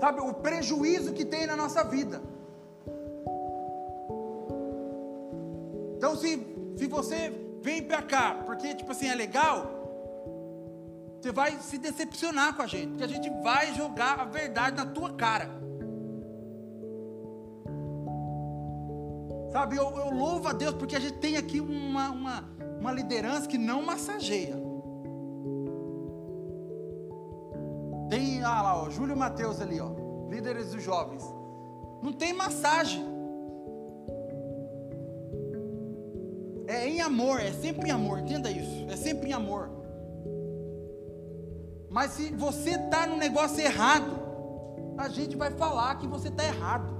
[0.00, 2.20] Sabe, o prejuízo que tem na nossa vida.
[5.96, 6.46] Então, se,
[6.76, 7.30] se você
[7.60, 9.79] vem para cá, porque, tipo assim, é legal,
[11.20, 14.86] você vai se decepcionar com a gente, porque a gente vai jogar a verdade na
[14.86, 15.50] tua cara.
[19.52, 22.48] Sabe, eu, eu louvo a Deus porque a gente tem aqui uma, uma,
[22.78, 24.56] uma liderança que não massageia.
[28.08, 29.90] Tem, ah lá, ó, Júlio Mateus ali, ó,
[30.30, 31.22] líderes dos jovens.
[32.02, 33.04] Não tem massagem.
[36.66, 38.86] É em amor, é sempre em amor, entenda isso.
[38.88, 39.79] É sempre em amor.
[41.90, 44.16] Mas se você está no negócio errado,
[44.96, 46.94] a gente vai falar que você está errado.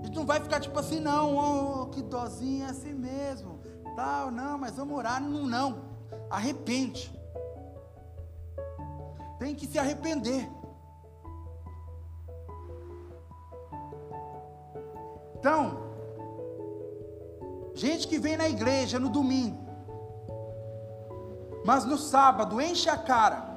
[0.00, 3.58] A gente não vai ficar tipo assim, não, oh, que dozinha é assim mesmo,
[3.96, 5.82] tal, não, mas vamos orar, não, não.
[6.30, 7.12] Arrepende.
[9.40, 10.48] Tem que se arrepender.
[15.34, 15.78] Então,
[17.74, 19.58] gente que vem na igreja no domingo,
[21.64, 23.47] mas no sábado enche a cara,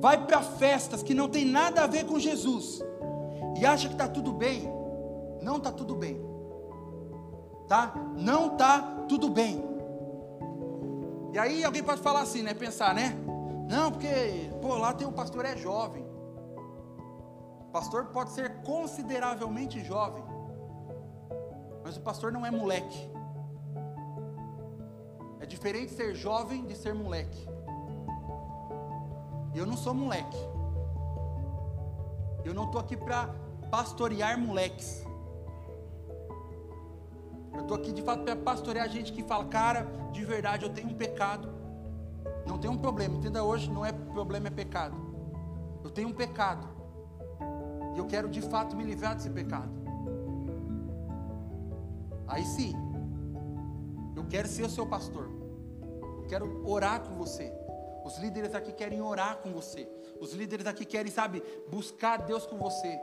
[0.00, 2.82] vai para festas que não tem nada a ver com Jesus
[3.56, 4.70] e acha que está tudo bem,
[5.42, 6.20] não está tudo bem,
[7.66, 7.94] tá?
[8.16, 9.64] Não está tudo bem.
[11.32, 12.54] E aí alguém pode falar assim, né?
[12.54, 13.16] Pensar, né?
[13.68, 16.06] Não, porque pô, lá tem o pastor é jovem.
[17.72, 20.24] Pastor pode ser consideravelmente jovem,
[21.84, 23.10] mas o pastor não é moleque
[25.48, 27.48] diferente ser jovem de ser moleque.
[29.54, 30.38] Eu não sou moleque.
[32.44, 33.34] Eu não estou aqui para
[33.70, 35.04] pastorear moleques.
[37.52, 40.88] Eu estou aqui de fato para pastorear gente que fala, cara, de verdade eu tenho
[40.88, 41.48] um pecado.
[42.46, 44.96] Não tem um problema, entenda hoje, não é problema, é pecado.
[45.82, 46.66] Eu tenho um pecado.
[47.94, 49.70] E eu quero de fato me livrar desse pecado.
[52.26, 52.72] Aí sim,
[54.14, 55.28] eu quero ser o seu pastor.
[56.28, 57.57] Quero orar com você.
[58.08, 59.86] Os líderes aqui querem orar com você.
[60.18, 62.98] Os líderes aqui querem, sabe, buscar Deus com você.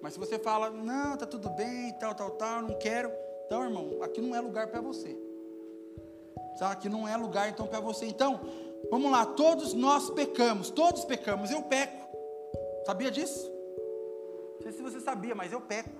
[0.00, 3.12] Mas se você fala, não, tá tudo bem, tal, tal, tal, não quero.
[3.44, 5.14] Então, irmão, aqui não é lugar para você.
[6.58, 6.72] Sabe?
[6.72, 8.06] Aqui não é lugar então para você.
[8.06, 8.40] Então,
[8.90, 11.50] vamos lá, todos nós pecamos, todos pecamos.
[11.50, 12.08] Eu peco.
[12.86, 13.46] Sabia disso?
[14.54, 15.90] Não sei se você sabia, mas eu peco.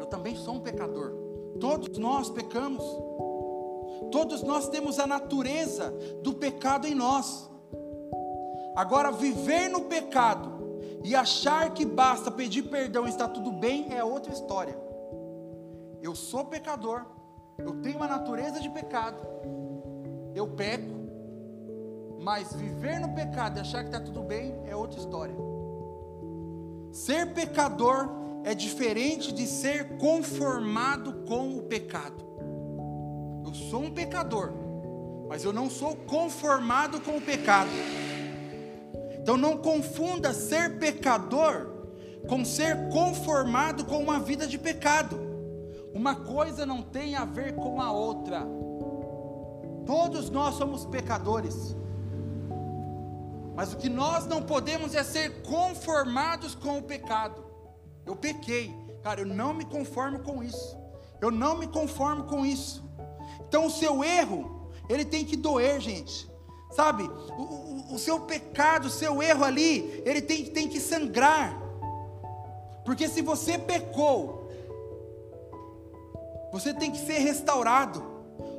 [0.00, 1.12] Eu também sou um pecador.
[1.60, 2.82] Todos nós pecamos.
[4.10, 5.90] Todos nós temos a natureza
[6.22, 7.50] do pecado em nós.
[8.74, 10.62] Agora, viver no pecado
[11.04, 14.76] e achar que basta pedir perdão e está tudo bem é outra história.
[16.00, 17.04] Eu sou pecador,
[17.58, 19.22] eu tenho uma natureza de pecado,
[20.34, 21.02] eu peco,
[22.20, 25.34] mas viver no pecado e achar que está tudo bem é outra história.
[26.92, 28.08] Ser pecador
[28.44, 32.31] é diferente de ser conformado com o pecado.
[33.44, 34.52] Eu sou um pecador,
[35.28, 37.70] mas eu não sou conformado com o pecado.
[39.18, 41.70] Então não confunda ser pecador
[42.28, 45.20] com ser conformado com uma vida de pecado.
[45.92, 48.46] Uma coisa não tem a ver com a outra.
[49.84, 51.76] Todos nós somos pecadores.
[53.54, 57.44] Mas o que nós não podemos é ser conformados com o pecado.
[58.06, 60.76] Eu pequei, cara, eu não me conformo com isso.
[61.20, 62.82] Eu não me conformo com isso.
[63.52, 66.26] Então o seu erro, ele tem que doer, gente.
[66.70, 67.02] Sabe,
[67.36, 71.60] o, o, o seu pecado, o seu erro ali, ele tem, tem que sangrar.
[72.82, 74.50] Porque se você pecou,
[76.50, 78.02] você tem que ser restaurado.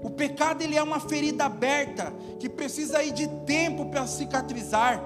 [0.04, 5.04] O pecado ele é uma ferida aberta que precisa ir de tempo para cicatrizar.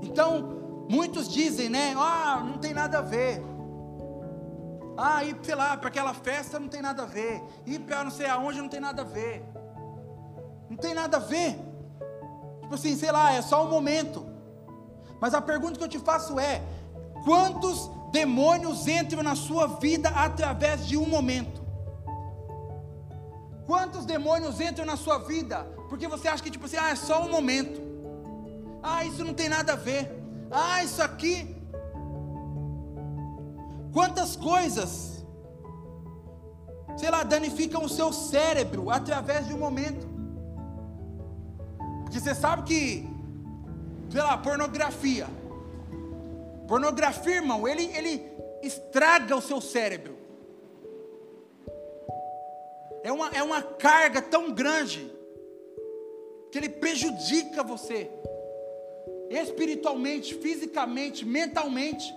[0.00, 1.92] Então, muitos dizem, né?
[1.98, 3.51] Ah, não tem nada a ver.
[4.96, 7.42] Ah, ir, sei lá, para aquela festa não tem nada a ver.
[7.66, 9.44] Ir para não sei aonde não tem nada a ver.
[10.68, 11.58] Não tem nada a ver.
[12.62, 14.26] Tipo assim, sei lá, é só um momento.
[15.20, 16.62] Mas a pergunta que eu te faço é:
[17.24, 21.62] quantos demônios entram na sua vida através de um momento.
[23.66, 27.22] Quantos demônios entram na sua vida porque você acha que tipo assim, ah, é só
[27.22, 27.78] um momento.
[28.82, 30.10] Ah, isso não tem nada a ver.
[30.50, 31.54] Ah, isso aqui.
[33.92, 35.24] Quantas coisas,
[36.96, 40.06] sei lá, danificam o seu cérebro através de um momento.
[42.02, 43.08] Porque você sabe que,
[44.10, 45.26] sei lá, pornografia
[46.72, 48.32] Pornografia, irmão, ele, ele
[48.62, 50.16] estraga o seu cérebro.
[53.02, 55.10] É uma, é uma carga tão grande
[56.50, 58.10] que ele prejudica você
[59.28, 62.14] espiritualmente, fisicamente, mentalmente.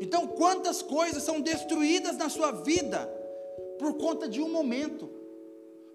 [0.00, 3.06] Então, quantas coisas são destruídas na sua vida
[3.78, 5.08] por conta de um momento?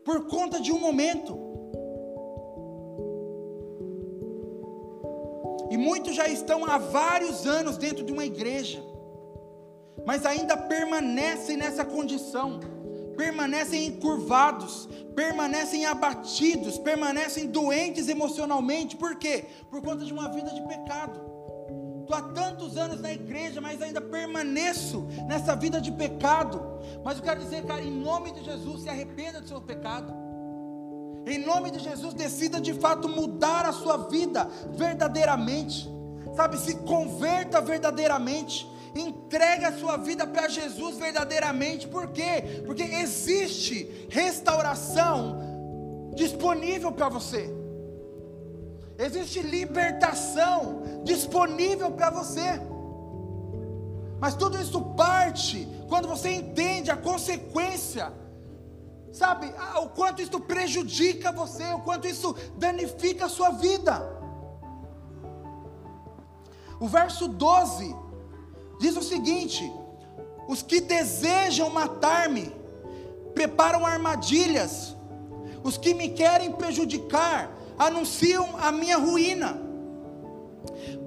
[0.04, 1.54] Por conta de um momento.
[5.70, 8.84] E muitos já estão há vários anos dentro de uma igreja,
[10.06, 12.60] mas ainda permanecem nessa condição,
[13.18, 19.46] permanecem encurvados, permanecem abatidos, permanecem doentes emocionalmente, por quê?
[19.72, 21.33] Por conta de uma vida de pecado.
[22.04, 26.62] Estou há tantos anos na igreja, mas ainda permaneço nessa vida de pecado.
[27.04, 30.14] Mas eu quero dizer, cara, em nome de Jesus, se arrependa do seu pecado.
[31.26, 35.90] Em nome de Jesus, decida de fato mudar a sua vida verdadeiramente.
[36.36, 38.70] Sabe, se converta verdadeiramente.
[38.94, 41.88] Entregue a sua vida para Jesus verdadeiramente.
[41.88, 42.64] Por quê?
[42.66, 45.40] Porque existe restauração
[46.14, 47.63] disponível para você.
[48.98, 52.62] Existe libertação disponível para você.
[54.20, 58.12] Mas tudo isso parte quando você entende a consequência
[59.14, 64.02] Sabe, o quanto isso prejudica você, o quanto isso danifica a sua vida.
[66.80, 67.96] O verso 12
[68.80, 69.72] diz o seguinte:
[70.48, 72.52] Os que desejam matar-me
[73.36, 74.96] preparam armadilhas,
[75.64, 79.60] os que me querem prejudicar anunciam a minha ruína,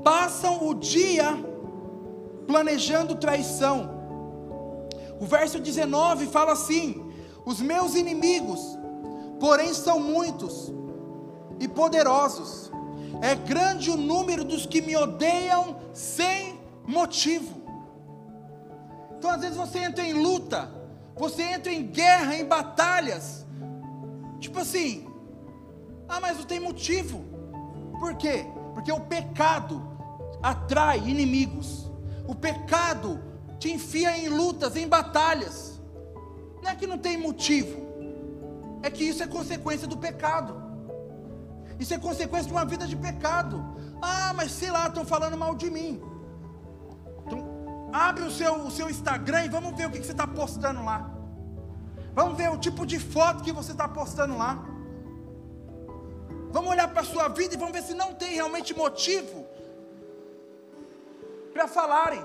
[0.03, 1.37] passam o dia
[2.47, 3.91] planejando traição.
[5.21, 7.13] O verso 19 fala assim:
[7.45, 8.61] os meus inimigos,
[9.41, 10.73] porém, são muitos
[11.59, 12.71] e poderosos.
[13.23, 17.63] É grande o número dos que me odeiam sem motivo.
[19.17, 20.71] Então, às vezes, você entra em luta,
[21.17, 23.47] você entra em guerra, em batalhas.
[24.39, 25.07] Tipo assim,
[26.09, 27.25] ah, mas não tem motivo.
[27.99, 28.47] Por quê?
[28.75, 29.83] Porque o pecado
[30.43, 31.91] atrai inimigos.
[32.27, 33.21] O pecado
[33.59, 35.81] te enfia em lutas, em batalhas.
[36.63, 37.77] Não é que não tem motivo,
[38.83, 40.63] é que isso é consequência do pecado.
[41.79, 43.65] Isso é consequência de uma vida de pecado.
[44.01, 46.03] Ah, mas sei lá, estão falando mal de mim.
[47.25, 50.27] Então, abre o seu, o seu Instagram e vamos ver o que, que você está
[50.27, 51.11] postando lá.
[52.15, 54.65] Vamos ver o tipo de foto que você está postando lá.
[56.51, 59.47] Vamos olhar para a sua vida e vamos ver se não tem realmente motivo
[61.53, 62.25] para falarem.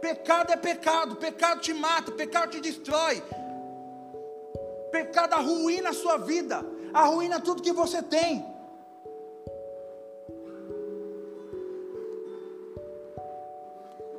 [0.00, 3.22] Pecado é pecado, pecado te mata, pecado te destrói.
[4.90, 6.64] Pecado arruína a sua vida,
[6.94, 8.44] arruína tudo que você tem.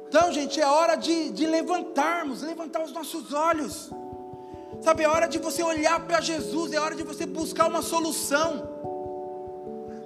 [0.08, 3.92] Então, gente, é hora de, de levantarmos, levantar os nossos olhos.
[4.82, 8.68] Sabe, é hora de você olhar para Jesus, é hora de você buscar uma solução.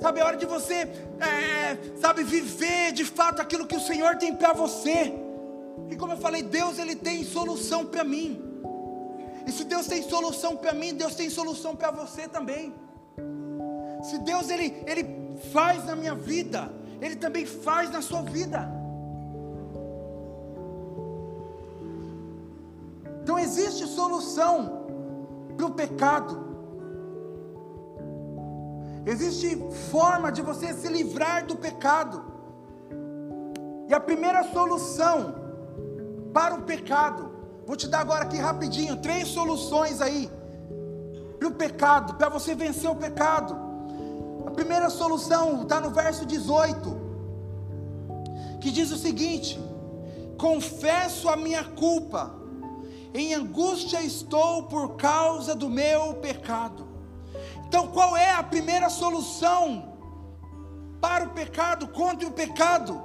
[0.01, 0.75] Sabe, é hora de você,
[1.19, 5.13] é, sabe, viver de fato aquilo que o Senhor tem para você.
[5.89, 8.41] E como eu falei, Deus ele tem solução para mim.
[9.45, 12.73] E se Deus tem solução para mim, Deus tem solução para você também.
[14.01, 16.71] Se Deus ele, ele faz na minha vida,
[17.01, 18.69] Ele também faz na sua vida.
[23.43, 24.85] Existe solução
[25.55, 26.43] para o pecado.
[29.05, 29.49] Existe
[29.91, 32.23] forma de você se livrar do pecado.
[33.89, 35.35] E a primeira solução
[36.33, 37.31] para o pecado,
[37.67, 40.31] vou te dar agora aqui rapidinho três soluções aí
[41.37, 43.55] para o pecado, para você vencer o pecado.
[44.47, 46.97] A primeira solução está no verso 18,
[48.61, 49.59] que diz o seguinte:
[50.37, 52.42] Confesso a minha culpa,
[53.13, 56.87] em angústia estou por causa do meu pecado.
[57.67, 59.93] Então, qual é a primeira solução
[60.99, 63.01] para o pecado, contra o pecado?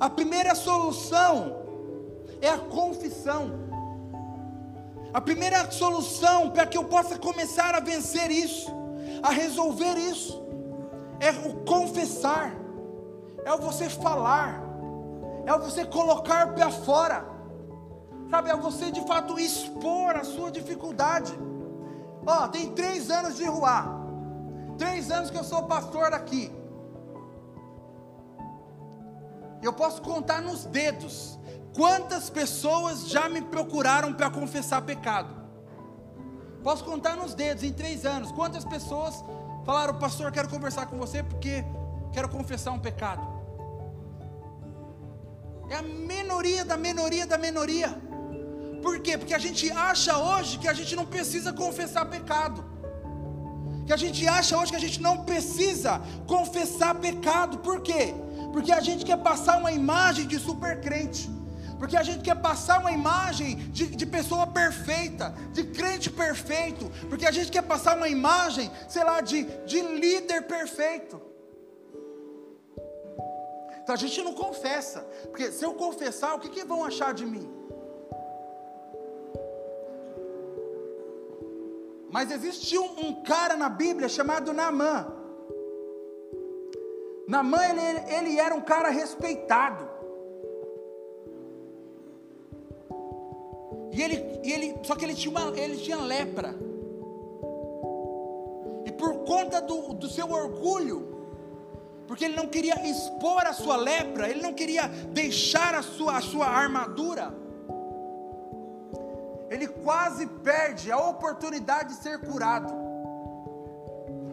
[0.00, 1.56] A primeira solução
[2.40, 3.52] é a confissão.
[5.12, 8.70] A primeira solução para que eu possa começar a vencer isso,
[9.22, 10.42] a resolver isso,
[11.20, 12.52] é o confessar,
[13.44, 14.60] é o você falar,
[15.46, 17.33] é o você colocar para fora,
[18.30, 18.50] sabe?
[18.50, 21.32] É você de fato expor a sua dificuldade.
[22.26, 23.84] Ó, tem três anos de rua,
[24.78, 26.50] três anos que eu sou pastor aqui.
[29.62, 31.38] Eu posso contar nos dedos
[31.74, 35.28] Quantas pessoas já me procuraram para confessar pecado?
[36.62, 38.30] Posso contar nos dedos, em três anos.
[38.30, 39.24] Quantas pessoas
[39.66, 41.64] falaram, pastor, quero conversar com você porque
[42.12, 43.26] quero confessar um pecado?
[45.68, 48.00] É a minoria da minoria da minoria.
[48.84, 49.16] Por quê?
[49.20, 52.58] Porque a gente acha hoje que a gente não precisa confessar pecado.
[53.86, 55.92] Que a gente acha hoje que a gente não precisa
[56.26, 57.58] confessar pecado.
[57.68, 58.04] Por quê?
[58.52, 61.24] Porque a gente quer passar uma imagem de super crente
[61.78, 67.26] porque a gente quer passar uma imagem de, de, pessoa perfeita, de crente perfeito, porque
[67.26, 71.20] a gente quer passar uma imagem, sei lá, de, de líder perfeito.
[73.82, 77.26] Então a gente não confessa, porque se eu confessar, o que, que vão achar de
[77.26, 77.53] mim?
[82.14, 85.12] Mas existe um, um cara na Bíblia chamado Naamã.
[87.26, 87.80] Naamã, ele,
[88.14, 89.90] ele era um cara respeitado.
[93.92, 96.54] E ele, e ele só que ele tinha, uma, ele tinha lepra.
[98.86, 100.98] E por conta do, do seu orgulho,
[102.06, 106.20] porque ele não queria expor a sua lepra, ele não queria deixar a sua, a
[106.20, 107.34] sua armadura,
[109.84, 112.72] quase perde a oportunidade de ser curado.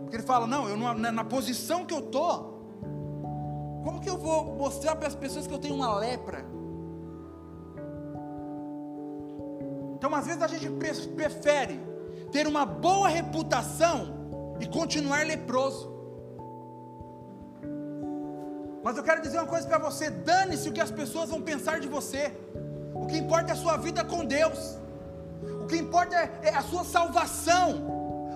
[0.01, 2.33] Porque ele fala: Não, eu na, na posição que eu estou,
[3.83, 6.45] como que eu vou mostrar para as pessoas que eu tenho uma lepra?
[9.95, 10.67] Então, às vezes, a gente
[11.09, 11.79] prefere
[12.31, 15.91] ter uma boa reputação e continuar leproso.
[18.83, 21.79] Mas eu quero dizer uma coisa para você: dane-se o que as pessoas vão pensar
[21.79, 22.33] de você.
[22.95, 24.80] O que importa é a sua vida com Deus.
[25.71, 27.67] Que importa é, é a sua salvação.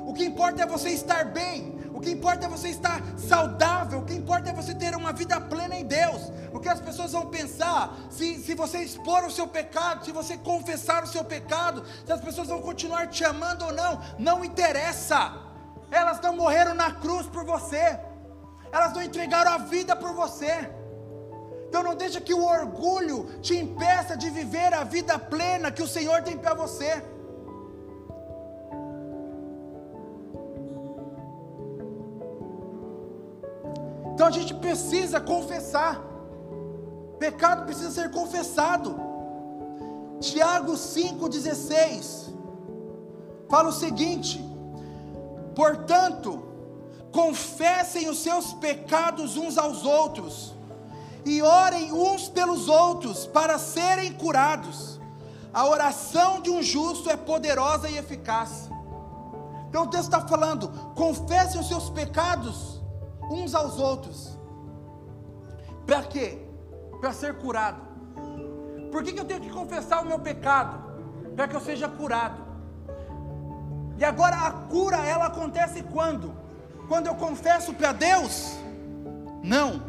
[0.07, 1.77] O que importa é você estar bem.
[1.93, 3.99] O que importa é você estar saudável.
[3.99, 6.31] O que importa é você ter uma vida plena em Deus.
[6.53, 10.37] O que as pessoas vão pensar se, se você expor o seu pecado, se você
[10.37, 15.33] confessar o seu pecado, se as pessoas vão continuar te amando ou não, não interessa.
[15.91, 17.99] Elas não morreram na cruz por você.
[18.71, 20.71] Elas não entregaram a vida por você.
[21.67, 25.87] Então não deixa que o orgulho te impeça de viver a vida plena que o
[25.87, 27.03] Senhor tem para você.
[34.15, 36.01] Então a gente precisa confessar.
[37.19, 38.95] Pecado precisa ser confessado.
[40.21, 42.33] Tiago 5,16
[43.49, 44.41] fala o seguinte:
[45.53, 46.41] portanto,
[47.11, 50.55] confessem os seus pecados uns aos outros,
[51.25, 54.97] e orem uns pelos outros para serem curados.
[55.53, 58.69] A oração de um justo é poderosa e eficaz.
[59.67, 62.74] Então o texto está falando: confessem os seus pecados
[63.29, 64.37] uns aos outros.
[65.85, 66.39] Para quê?
[66.99, 67.81] Para ser curado.
[68.91, 70.83] Por que, que eu tenho que confessar o meu pecado?
[71.35, 72.43] Para que eu seja curado.
[73.97, 76.33] E agora a cura, ela acontece quando?
[76.87, 78.57] Quando eu confesso para Deus?
[79.43, 79.81] Não.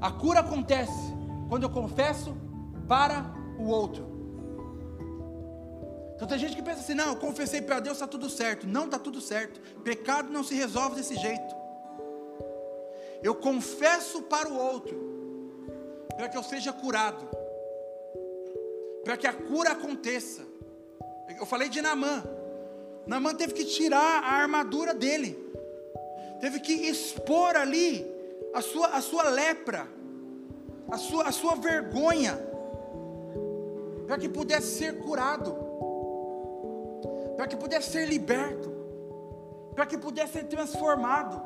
[0.00, 1.14] A cura acontece
[1.48, 2.36] quando eu confesso
[2.86, 3.24] para
[3.58, 4.07] o outro.
[6.18, 8.66] Então tem gente que pensa assim: não, eu confessei para Deus, está tudo certo.
[8.66, 9.60] Não está tudo certo.
[9.84, 11.54] Pecado não se resolve desse jeito.
[13.22, 14.98] Eu confesso para o outro,
[16.16, 17.24] para que eu seja curado,
[19.04, 20.42] para que a cura aconteça.
[21.38, 22.24] Eu falei de Namã.
[23.06, 25.38] Namã teve que tirar a armadura dele,
[26.40, 28.04] teve que expor ali
[28.52, 29.88] a sua, a sua lepra,
[30.90, 32.36] a sua, a sua vergonha,
[34.04, 35.67] para que pudesse ser curado,
[37.38, 38.68] para que pudesse ser liberto,
[39.72, 41.40] para que pudesse ser transformado.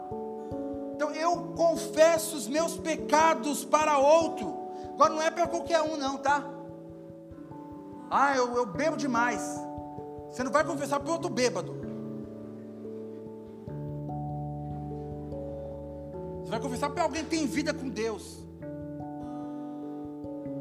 [0.95, 4.57] Então eu confesso os meus pecados para outro.
[4.95, 6.43] Agora não é para qualquer um, não, tá?
[8.11, 9.43] Ah, eu, eu bebo demais.
[10.31, 11.77] Você não vai confessar para outro bêbado.
[16.43, 18.39] Você vai confessar para alguém que tem vida com Deus.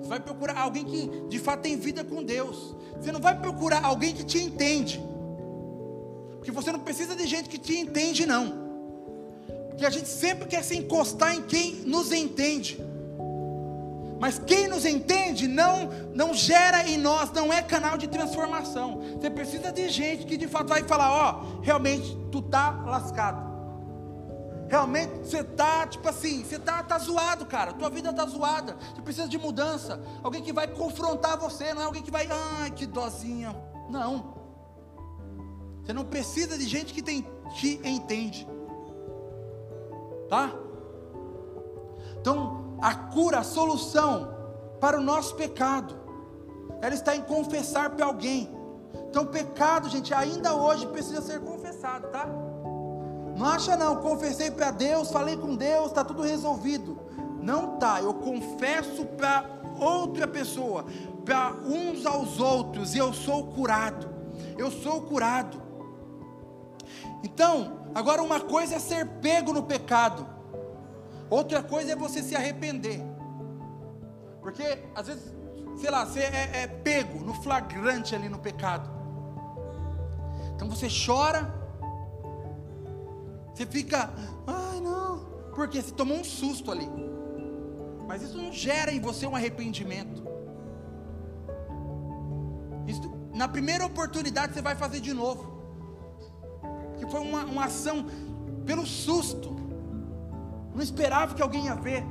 [0.01, 2.75] Você vai procurar alguém que de fato tem vida com Deus.
[2.99, 5.10] Você não vai procurar alguém que te entende.
[6.41, 8.51] Porque você não precisa de gente que te entende, não.
[9.69, 12.83] Porque a gente sempre quer se encostar em quem nos entende.
[14.19, 19.01] Mas quem nos entende não não gera em nós, não é canal de transformação.
[19.19, 23.51] Você precisa de gente que de fato vai falar, ó, oh, realmente tu tá lascado.
[24.67, 27.71] Realmente você tá, tipo assim, você tá, tá zoado, cara.
[27.73, 28.75] Tua vida tá zoada.
[28.95, 30.01] Você precisa de mudança.
[30.23, 33.55] Alguém que vai confrontar você, não é alguém que vai, ai, que dozinha.
[33.91, 34.40] Não.
[35.91, 38.47] Você não precisa de gente que tem, te entende.
[40.29, 40.49] Tá?
[42.17, 44.33] Então, a cura, a solução
[44.79, 45.93] para o nosso pecado,
[46.81, 48.49] ela está em confessar para alguém.
[49.09, 52.25] Então, pecado, gente, ainda hoje precisa ser confessado, tá?
[53.35, 56.97] Não acha não, confessei para Deus, falei com Deus, está tudo resolvido.
[57.41, 59.43] Não tá, eu confesso para
[59.77, 60.85] outra pessoa,
[61.25, 64.09] para uns aos outros, e eu sou curado.
[64.57, 65.60] Eu sou curado.
[67.23, 70.27] Então, agora uma coisa é ser pego no pecado.
[71.29, 73.01] Outra coisa é você se arrepender.
[74.41, 74.63] Porque
[74.95, 75.33] às vezes,
[75.77, 78.89] sei lá, você é, é pego no flagrante ali no pecado.
[80.55, 81.53] Então você chora,
[83.53, 84.11] você fica,
[84.45, 85.19] ai não,
[85.55, 86.89] porque você tomou um susto ali.
[88.07, 90.23] Mas isso não gera em você um arrependimento.
[92.87, 93.01] Isso,
[93.33, 95.60] na primeira oportunidade você vai fazer de novo.
[97.01, 98.05] Que foi uma, uma ação
[98.63, 99.49] pelo susto.
[100.75, 102.03] Não esperava que alguém ia ver.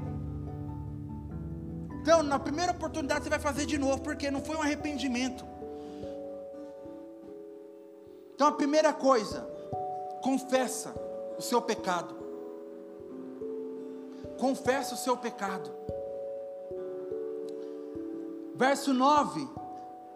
[2.03, 5.45] Então, na primeira oportunidade você vai fazer de novo, porque não foi um arrependimento.
[8.35, 9.49] Então, a primeira coisa,
[10.23, 10.93] confessa
[11.39, 12.17] o seu pecado.
[14.39, 15.71] Confessa o seu pecado.
[18.57, 19.49] Verso 9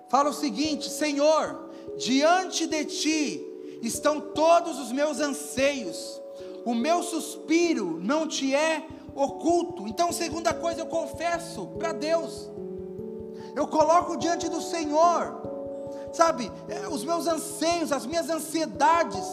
[0.08, 3.53] fala o seguinte: Senhor, diante de ti
[3.88, 6.22] estão todos os meus anseios
[6.64, 9.86] o meu suspiro não te é oculto.
[9.86, 12.50] Então, segunda coisa, eu confesso para Deus,
[13.54, 15.42] eu coloco diante do Senhor,
[16.12, 19.26] sabe, é, os meus anseios, as minhas ansiedades.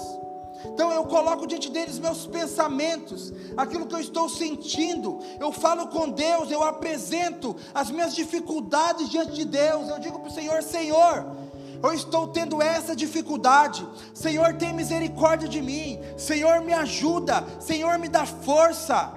[0.63, 5.17] Então eu coloco diante deles meus pensamentos, aquilo que eu estou sentindo.
[5.39, 9.89] Eu falo com Deus, eu apresento as minhas dificuldades diante de Deus.
[9.89, 11.35] Eu digo para o Senhor: Senhor,
[11.83, 13.87] eu estou tendo essa dificuldade.
[14.13, 15.99] Senhor, tem misericórdia de mim.
[16.17, 17.43] Senhor, me ajuda.
[17.59, 19.13] Senhor, me dá força.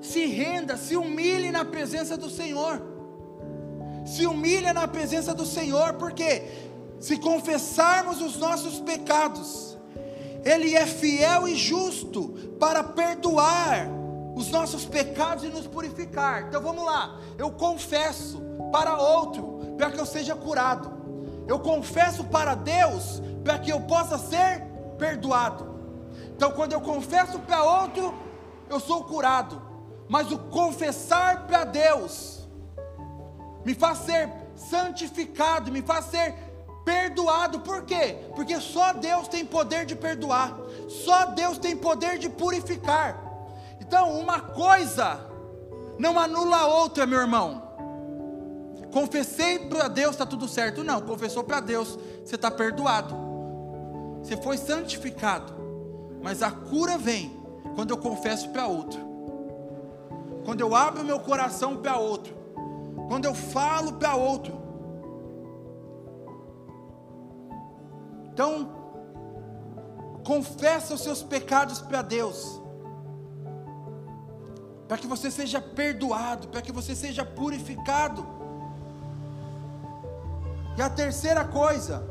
[0.00, 2.82] Se renda, se humilhe na presença do Senhor.
[4.04, 6.42] Se humilha na presença do Senhor, porque
[7.00, 9.78] se confessarmos os nossos pecados,
[10.44, 12.28] Ele é fiel e justo
[12.58, 13.88] para perdoar
[14.34, 16.48] os nossos pecados e nos purificar.
[16.48, 18.42] Então vamos lá, eu confesso
[18.72, 21.03] para outro, para que eu seja curado.
[21.46, 24.62] Eu confesso para Deus para que eu possa ser
[24.98, 25.74] perdoado.
[26.34, 28.14] Então, quando eu confesso para outro,
[28.68, 29.60] eu sou curado.
[30.08, 32.48] Mas o confessar para Deus
[33.64, 36.34] me faz ser santificado, me faz ser
[36.84, 37.60] perdoado.
[37.60, 38.16] Por quê?
[38.34, 40.56] Porque só Deus tem poder de perdoar.
[40.88, 43.20] Só Deus tem poder de purificar.
[43.80, 45.20] Então, uma coisa
[45.98, 47.63] não anula a outra, meu irmão.
[48.94, 50.84] Confessei para Deus, está tudo certo.
[50.84, 53.12] Não, confessou para Deus, você está perdoado.
[54.22, 55.52] Você foi santificado.
[56.22, 57.36] Mas a cura vem
[57.74, 59.00] quando eu confesso para outro.
[60.44, 62.32] Quando eu abro meu coração para outro.
[63.08, 64.54] quando eu falo para outro.
[68.32, 68.68] Então,
[70.24, 72.60] confessa os seus pecados para Deus,
[74.86, 78.43] para que você seja perdoado, para que você seja purificado.
[80.76, 82.04] E a terceira coisa,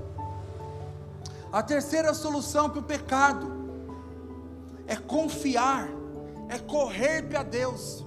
[1.52, 3.52] a terceira solução para o pecado
[4.88, 5.90] é confiar,
[6.50, 8.06] é correr para Deus.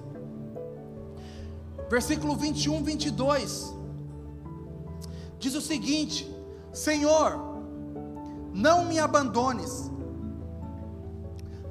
[1.89, 3.73] Versículo 21, 22
[5.39, 6.29] diz o seguinte:
[6.73, 7.39] Senhor,
[8.51, 9.91] não me abandones,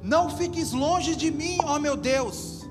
[0.01, 2.65] não fiques longe de mim, ó meu Deus,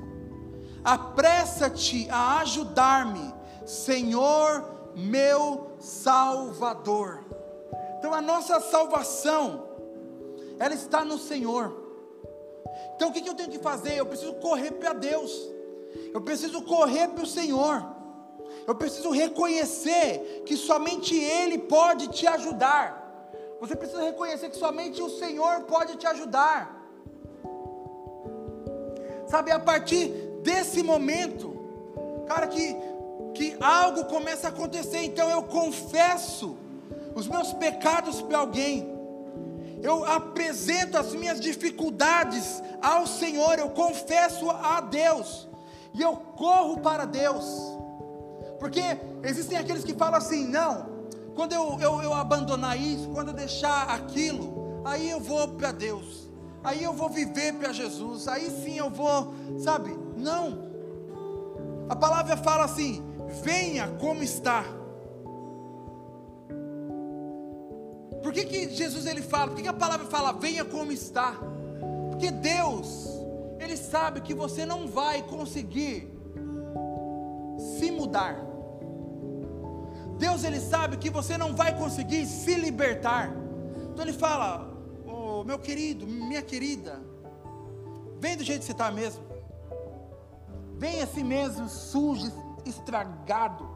[0.83, 3.35] apressa-te a ajudar-me,
[3.67, 7.25] Senhor meu Salvador.
[7.99, 9.69] Então a nossa salvação,
[10.59, 11.85] ela está no Senhor.
[12.95, 13.99] Então o que, eu tenho que fazer?
[13.99, 15.31] Eu preciso correr para Deus,
[16.15, 17.85] eu preciso correr para o Senhor,
[18.67, 23.05] eu preciso reconhecer que somente Ele pode te ajudar.
[23.61, 26.75] Você precisa reconhecer que somente o Senhor pode te ajudar.
[29.27, 30.09] Sabe, a partir
[30.43, 31.55] desse momento,
[32.27, 32.77] cara, que,
[33.35, 36.57] que algo começa a acontecer, então eu confesso
[37.15, 38.95] os meus pecados para alguém,
[39.83, 45.49] eu apresento as minhas dificuldades ao Senhor, eu confesso a Deus,
[45.95, 47.45] e eu corro para Deus,
[48.59, 48.81] porque
[49.23, 50.87] existem aqueles que falam assim: não,
[51.35, 56.31] quando eu, eu, eu abandonar isso, quando eu deixar aquilo, aí eu vou para Deus,
[56.65, 59.97] aí eu vou viver para Jesus, aí sim eu vou, sabe?
[60.17, 60.66] Não,
[61.89, 63.05] a palavra fala assim:
[63.43, 64.65] venha como está.
[68.23, 69.49] Por que, que Jesus ele fala?
[69.49, 71.37] Por que, que a palavra fala venha como está?
[72.11, 73.09] Porque Deus,
[73.61, 76.11] Ele sabe que você não vai conseguir
[77.79, 78.37] se mudar.
[80.19, 83.31] Deus ele sabe que você não vai conseguir se libertar.
[83.93, 84.73] Então ele fala:
[85.07, 87.01] oh, meu querido, minha querida,
[88.19, 89.26] vem do jeito que você está mesmo.
[90.77, 92.33] Vem assim mesmo, sujo,
[92.65, 93.69] estragado.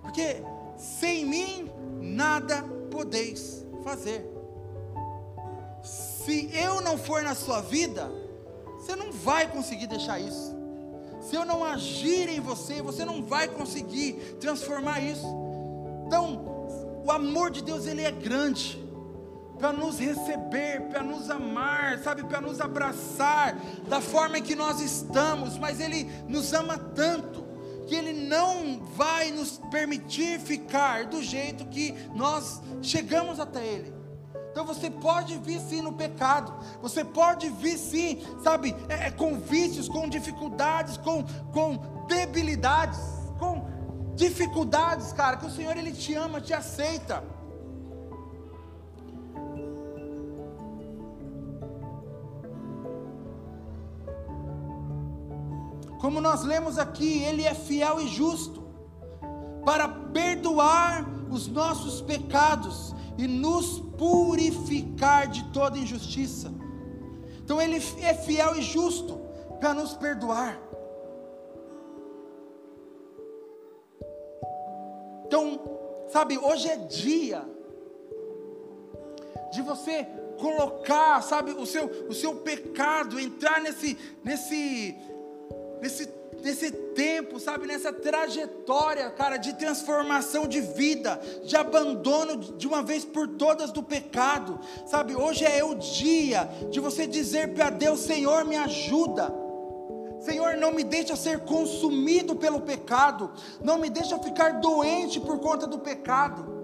[0.00, 0.42] Porque
[0.76, 1.70] sem mim
[2.00, 4.26] nada podeis fazer.
[5.82, 8.10] Se eu não for na sua vida,
[8.78, 10.62] você não vai conseguir deixar isso
[11.22, 15.24] se eu não agir em você, você não vai conseguir transformar isso.
[16.06, 18.81] Então, o amor de Deus ele é grande
[19.62, 23.54] para nos receber, para nos amar, sabe, para nos abraçar
[23.88, 27.44] da forma em que nós estamos, mas ele nos ama tanto
[27.86, 33.94] que ele não vai nos permitir ficar do jeito que nós chegamos até ele.
[34.50, 39.38] Então você pode vir sim no pecado, você pode vir sim, sabe, é, é, com
[39.38, 41.22] vícios, com dificuldades, com,
[41.52, 42.98] com debilidades,
[43.38, 43.64] com
[44.16, 47.22] dificuldades, cara, que o Senhor Ele te ama, te aceita.
[56.02, 58.60] Como nós lemos aqui, Ele é fiel e justo
[59.64, 66.52] para perdoar os nossos pecados e nos purificar de toda injustiça.
[67.44, 69.16] Então Ele é fiel e justo
[69.60, 70.58] para nos perdoar.
[75.26, 75.60] Então,
[76.08, 77.48] sabe, hoje é dia
[79.52, 80.04] de você
[80.40, 84.96] colocar, sabe, o seu, o seu pecado, entrar nesse, nesse,
[85.82, 86.08] nesse
[86.42, 93.04] nesse tempo, sabe, nessa trajetória, cara, de transformação de vida, de abandono de uma vez
[93.04, 95.14] por todas do pecado, sabe?
[95.14, 99.32] Hoje é o dia de você dizer para Deus: Senhor, me ajuda.
[100.20, 103.30] Senhor, não me deixa ser consumido pelo pecado,
[103.62, 106.62] não me deixa ficar doente por conta do pecado.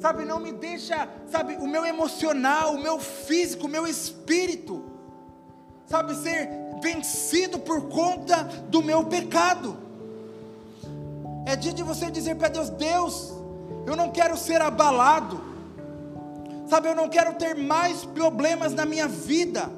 [0.00, 4.95] Sabe, não me deixa, sabe, o meu emocional, o meu físico, o meu espírito,
[5.86, 6.48] sabe, ser
[6.82, 9.76] vencido por conta do meu pecado.
[11.46, 13.32] É dia de você dizer para Deus: Deus,
[13.86, 15.40] eu não quero ser abalado,
[16.68, 19.70] sabe, eu não quero ter mais problemas na minha vida.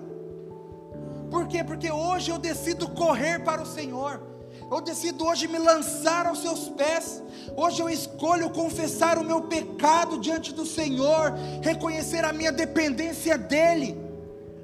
[1.31, 1.63] Por quê?
[1.63, 4.23] Porque hoje eu decido correr para o Senhor.
[4.71, 7.23] Eu decido hoje me lançar aos seus pés.
[7.57, 14.08] Hoje eu escolho confessar o meu pecado diante do Senhor, reconhecer a minha dependência dEle.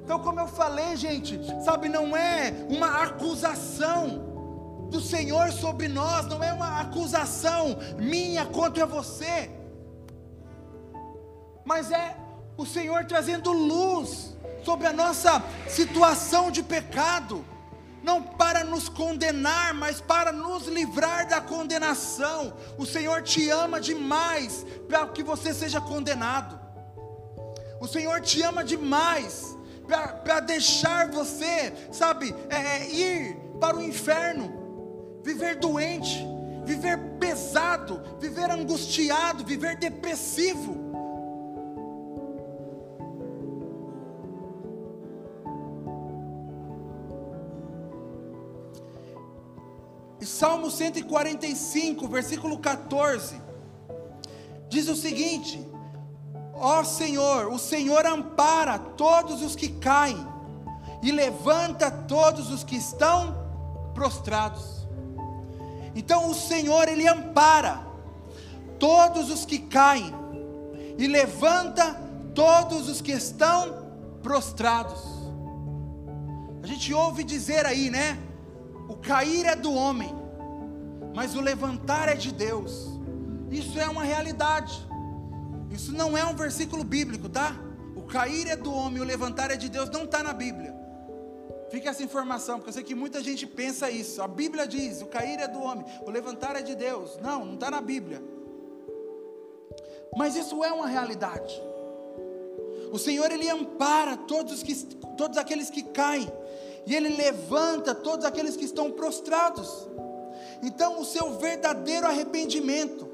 [0.05, 6.43] Então, como eu falei, gente, sabe, não é uma acusação do Senhor sobre nós, não
[6.43, 9.49] é uma acusação minha contra você,
[11.65, 12.15] mas é
[12.55, 17.43] o Senhor trazendo luz sobre a nossa situação de pecado.
[18.03, 22.53] não para nos condenar, mas para nos livrar da condenação.
[22.77, 26.59] O Senhor te ama demais para que você seja condenado.
[27.81, 29.54] O Senhor te ama demais
[29.87, 36.25] para deixar você, sabe, é, é, ir para o inferno, viver doente,
[36.63, 40.83] viver pesado, viver angustiado, viver depressivo.
[50.19, 53.39] E Salmo 145, versículo 14,
[54.67, 55.74] diz o seguinte:
[56.55, 60.25] Ó Senhor, o Senhor ampara todos os que caem
[61.03, 63.35] e levanta todos os que estão
[63.93, 64.87] prostrados.
[65.93, 67.85] Então o Senhor, Ele ampara
[68.79, 70.13] todos os que caem
[70.97, 72.01] e levanta
[72.33, 73.85] todos os que estão
[74.23, 75.03] prostrados.
[76.63, 78.17] A gente ouve dizer aí, né?
[78.89, 80.13] O cair é do homem,
[81.13, 82.87] mas o levantar é de Deus.
[83.51, 84.85] Isso é uma realidade.
[85.75, 87.55] Isso não é um versículo bíblico, tá?
[87.95, 90.73] O cair é do homem, o levantar é de Deus, não está na Bíblia.
[91.69, 94.21] Fica essa informação, porque eu sei que muita gente pensa isso.
[94.21, 97.17] A Bíblia diz: o cair é do homem, o levantar é de Deus.
[97.21, 98.23] Não, não está na Bíblia.
[100.15, 101.61] Mas isso é uma realidade.
[102.91, 104.73] O Senhor ele ampara todos, que,
[105.17, 106.31] todos aqueles que caem,
[106.85, 109.87] e Ele levanta todos aqueles que estão prostrados.
[110.61, 113.09] Então, o seu verdadeiro arrependimento,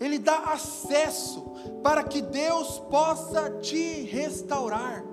[0.00, 1.42] Ele dá acesso
[1.82, 5.04] para que Deus possa te restaurar.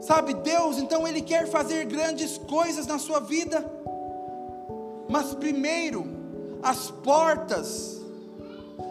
[0.00, 3.64] Sabe, Deus, então Ele quer fazer grandes coisas na sua vida,
[5.08, 6.04] mas primeiro,
[6.62, 8.02] as portas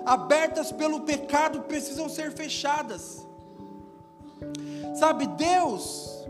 [0.05, 3.25] abertas pelo pecado precisam ser fechadas.
[4.95, 6.25] Sabe, Deus,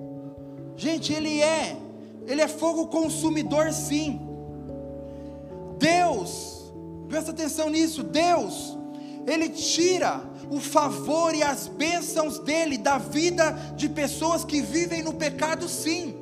[0.76, 1.78] gente, Ele é,
[2.28, 4.20] Ele é fogo consumidor, sim.
[5.78, 6.62] Deus,
[7.07, 8.77] presta atenção nisso, Deus,
[9.25, 15.13] Ele tira o favor e as bênçãos dele da vida de pessoas que vivem no
[15.13, 16.15] pecado, sim.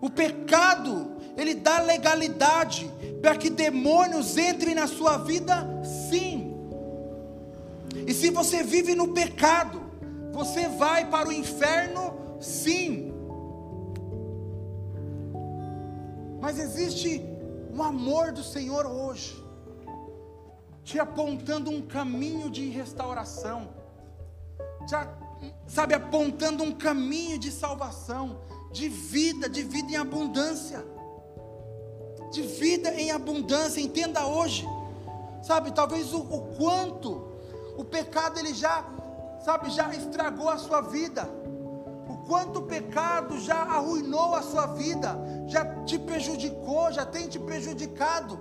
[0.00, 2.90] O pecado, ele dá legalidade
[3.22, 5.66] para que demônios entrem na sua vida,
[6.10, 6.54] sim.
[8.06, 9.82] E se você vive no pecado,
[10.32, 13.14] você vai para o inferno, sim.
[16.40, 17.33] Mas existe
[17.74, 19.42] um amor do Senhor hoje
[20.84, 23.68] te apontando um caminho de restauração,
[24.86, 24.94] te,
[25.66, 28.38] sabe, apontando um caminho de salvação,
[28.70, 30.84] de vida, de vida em abundância,
[32.30, 33.80] de vida em abundância.
[33.80, 34.64] Entenda hoje,
[35.42, 37.26] sabe, talvez o, o quanto
[37.76, 38.84] o pecado ele já,
[39.44, 41.28] sabe, já estragou a sua vida.
[42.08, 47.38] O quanto o pecado já arruinou a sua vida, já te prejudicou, já tem te
[47.38, 48.38] prejudicado.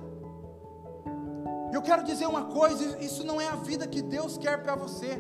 [1.71, 5.19] Eu quero dizer uma coisa: isso não é a vida que Deus quer para você.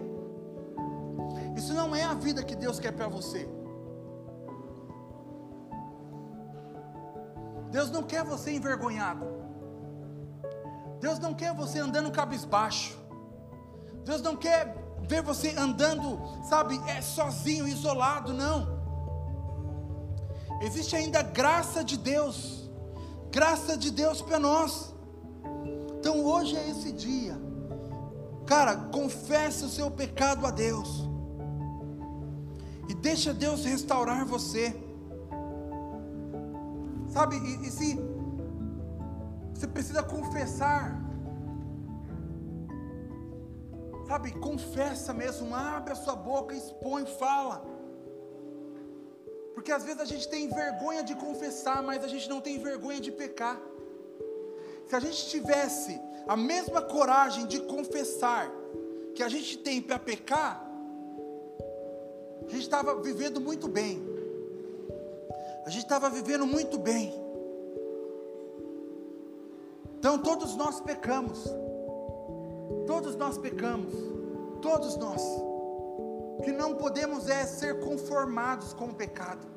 [1.55, 3.47] Isso não é a vida que Deus quer para você.
[7.71, 9.25] Deus não quer você envergonhado.
[10.99, 12.97] Deus não quer você andando cabisbaixo.
[14.05, 18.81] Deus não quer ver você andando, sabe, é sozinho, isolado, não.
[20.61, 22.69] Existe ainda graça de Deus.
[23.31, 24.93] Graça de Deus para nós.
[25.99, 27.37] Então hoje é esse dia.
[28.45, 31.09] Cara, confesse o seu pecado a Deus.
[32.87, 34.75] E deixa Deus restaurar você.
[37.09, 37.99] Sabe, e, e se
[39.53, 41.02] você precisa confessar.
[44.07, 47.65] Sabe, confessa mesmo, abre a sua boca, expõe, fala.
[49.53, 52.99] Porque às vezes a gente tem vergonha de confessar, mas a gente não tem vergonha
[52.99, 53.59] de pecar.
[54.87, 58.51] Se a gente tivesse a mesma coragem de confessar
[59.15, 60.69] que a gente tem para pecar,
[62.45, 64.03] a gente estava vivendo muito bem.
[65.65, 67.13] A gente estava vivendo muito bem.
[69.97, 71.62] Então todos nós pecamos.
[72.85, 73.93] Todos nós pecamos.
[74.61, 75.21] Todos nós.
[76.43, 79.47] Que não podemos é ser conformados com o pecado.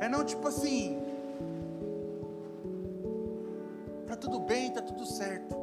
[0.00, 1.02] É não tipo assim,
[4.20, 5.56] tudo bem, está tudo certo.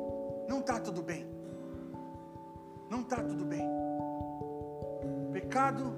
[0.47, 1.25] Não está tudo bem.
[2.89, 3.67] Não está tudo bem.
[5.31, 5.93] Pecado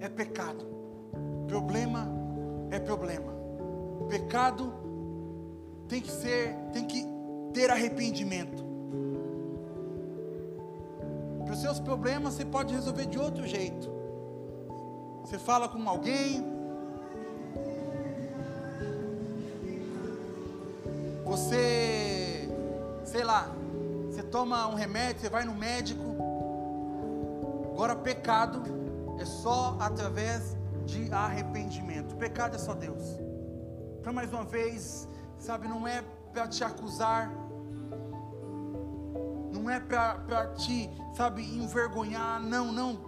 [0.00, 0.66] é pecado.
[1.46, 2.08] Problema
[2.70, 3.32] é problema.
[4.08, 4.72] Pecado
[5.88, 7.04] tem que ser, tem que
[7.52, 8.67] ter arrependimento.
[11.48, 13.90] Para os seus problemas você pode resolver de outro jeito.
[15.22, 16.44] Você fala com alguém.
[21.24, 22.50] Você,
[23.02, 23.50] sei lá,
[24.10, 26.04] você toma um remédio, você vai no médico.
[27.72, 28.62] Agora, pecado
[29.18, 30.54] é só através
[30.84, 32.14] de arrependimento.
[32.16, 33.18] Pecado é só Deus.
[34.02, 35.08] Para mais uma vez,
[35.38, 37.32] sabe, não é para te acusar
[39.52, 42.98] não é para te, sabe, envergonhar, não, não.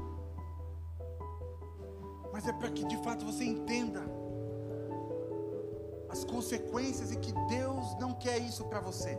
[2.32, 4.02] Mas é para que de fato você entenda
[6.08, 9.18] as consequências e que Deus não quer isso para você.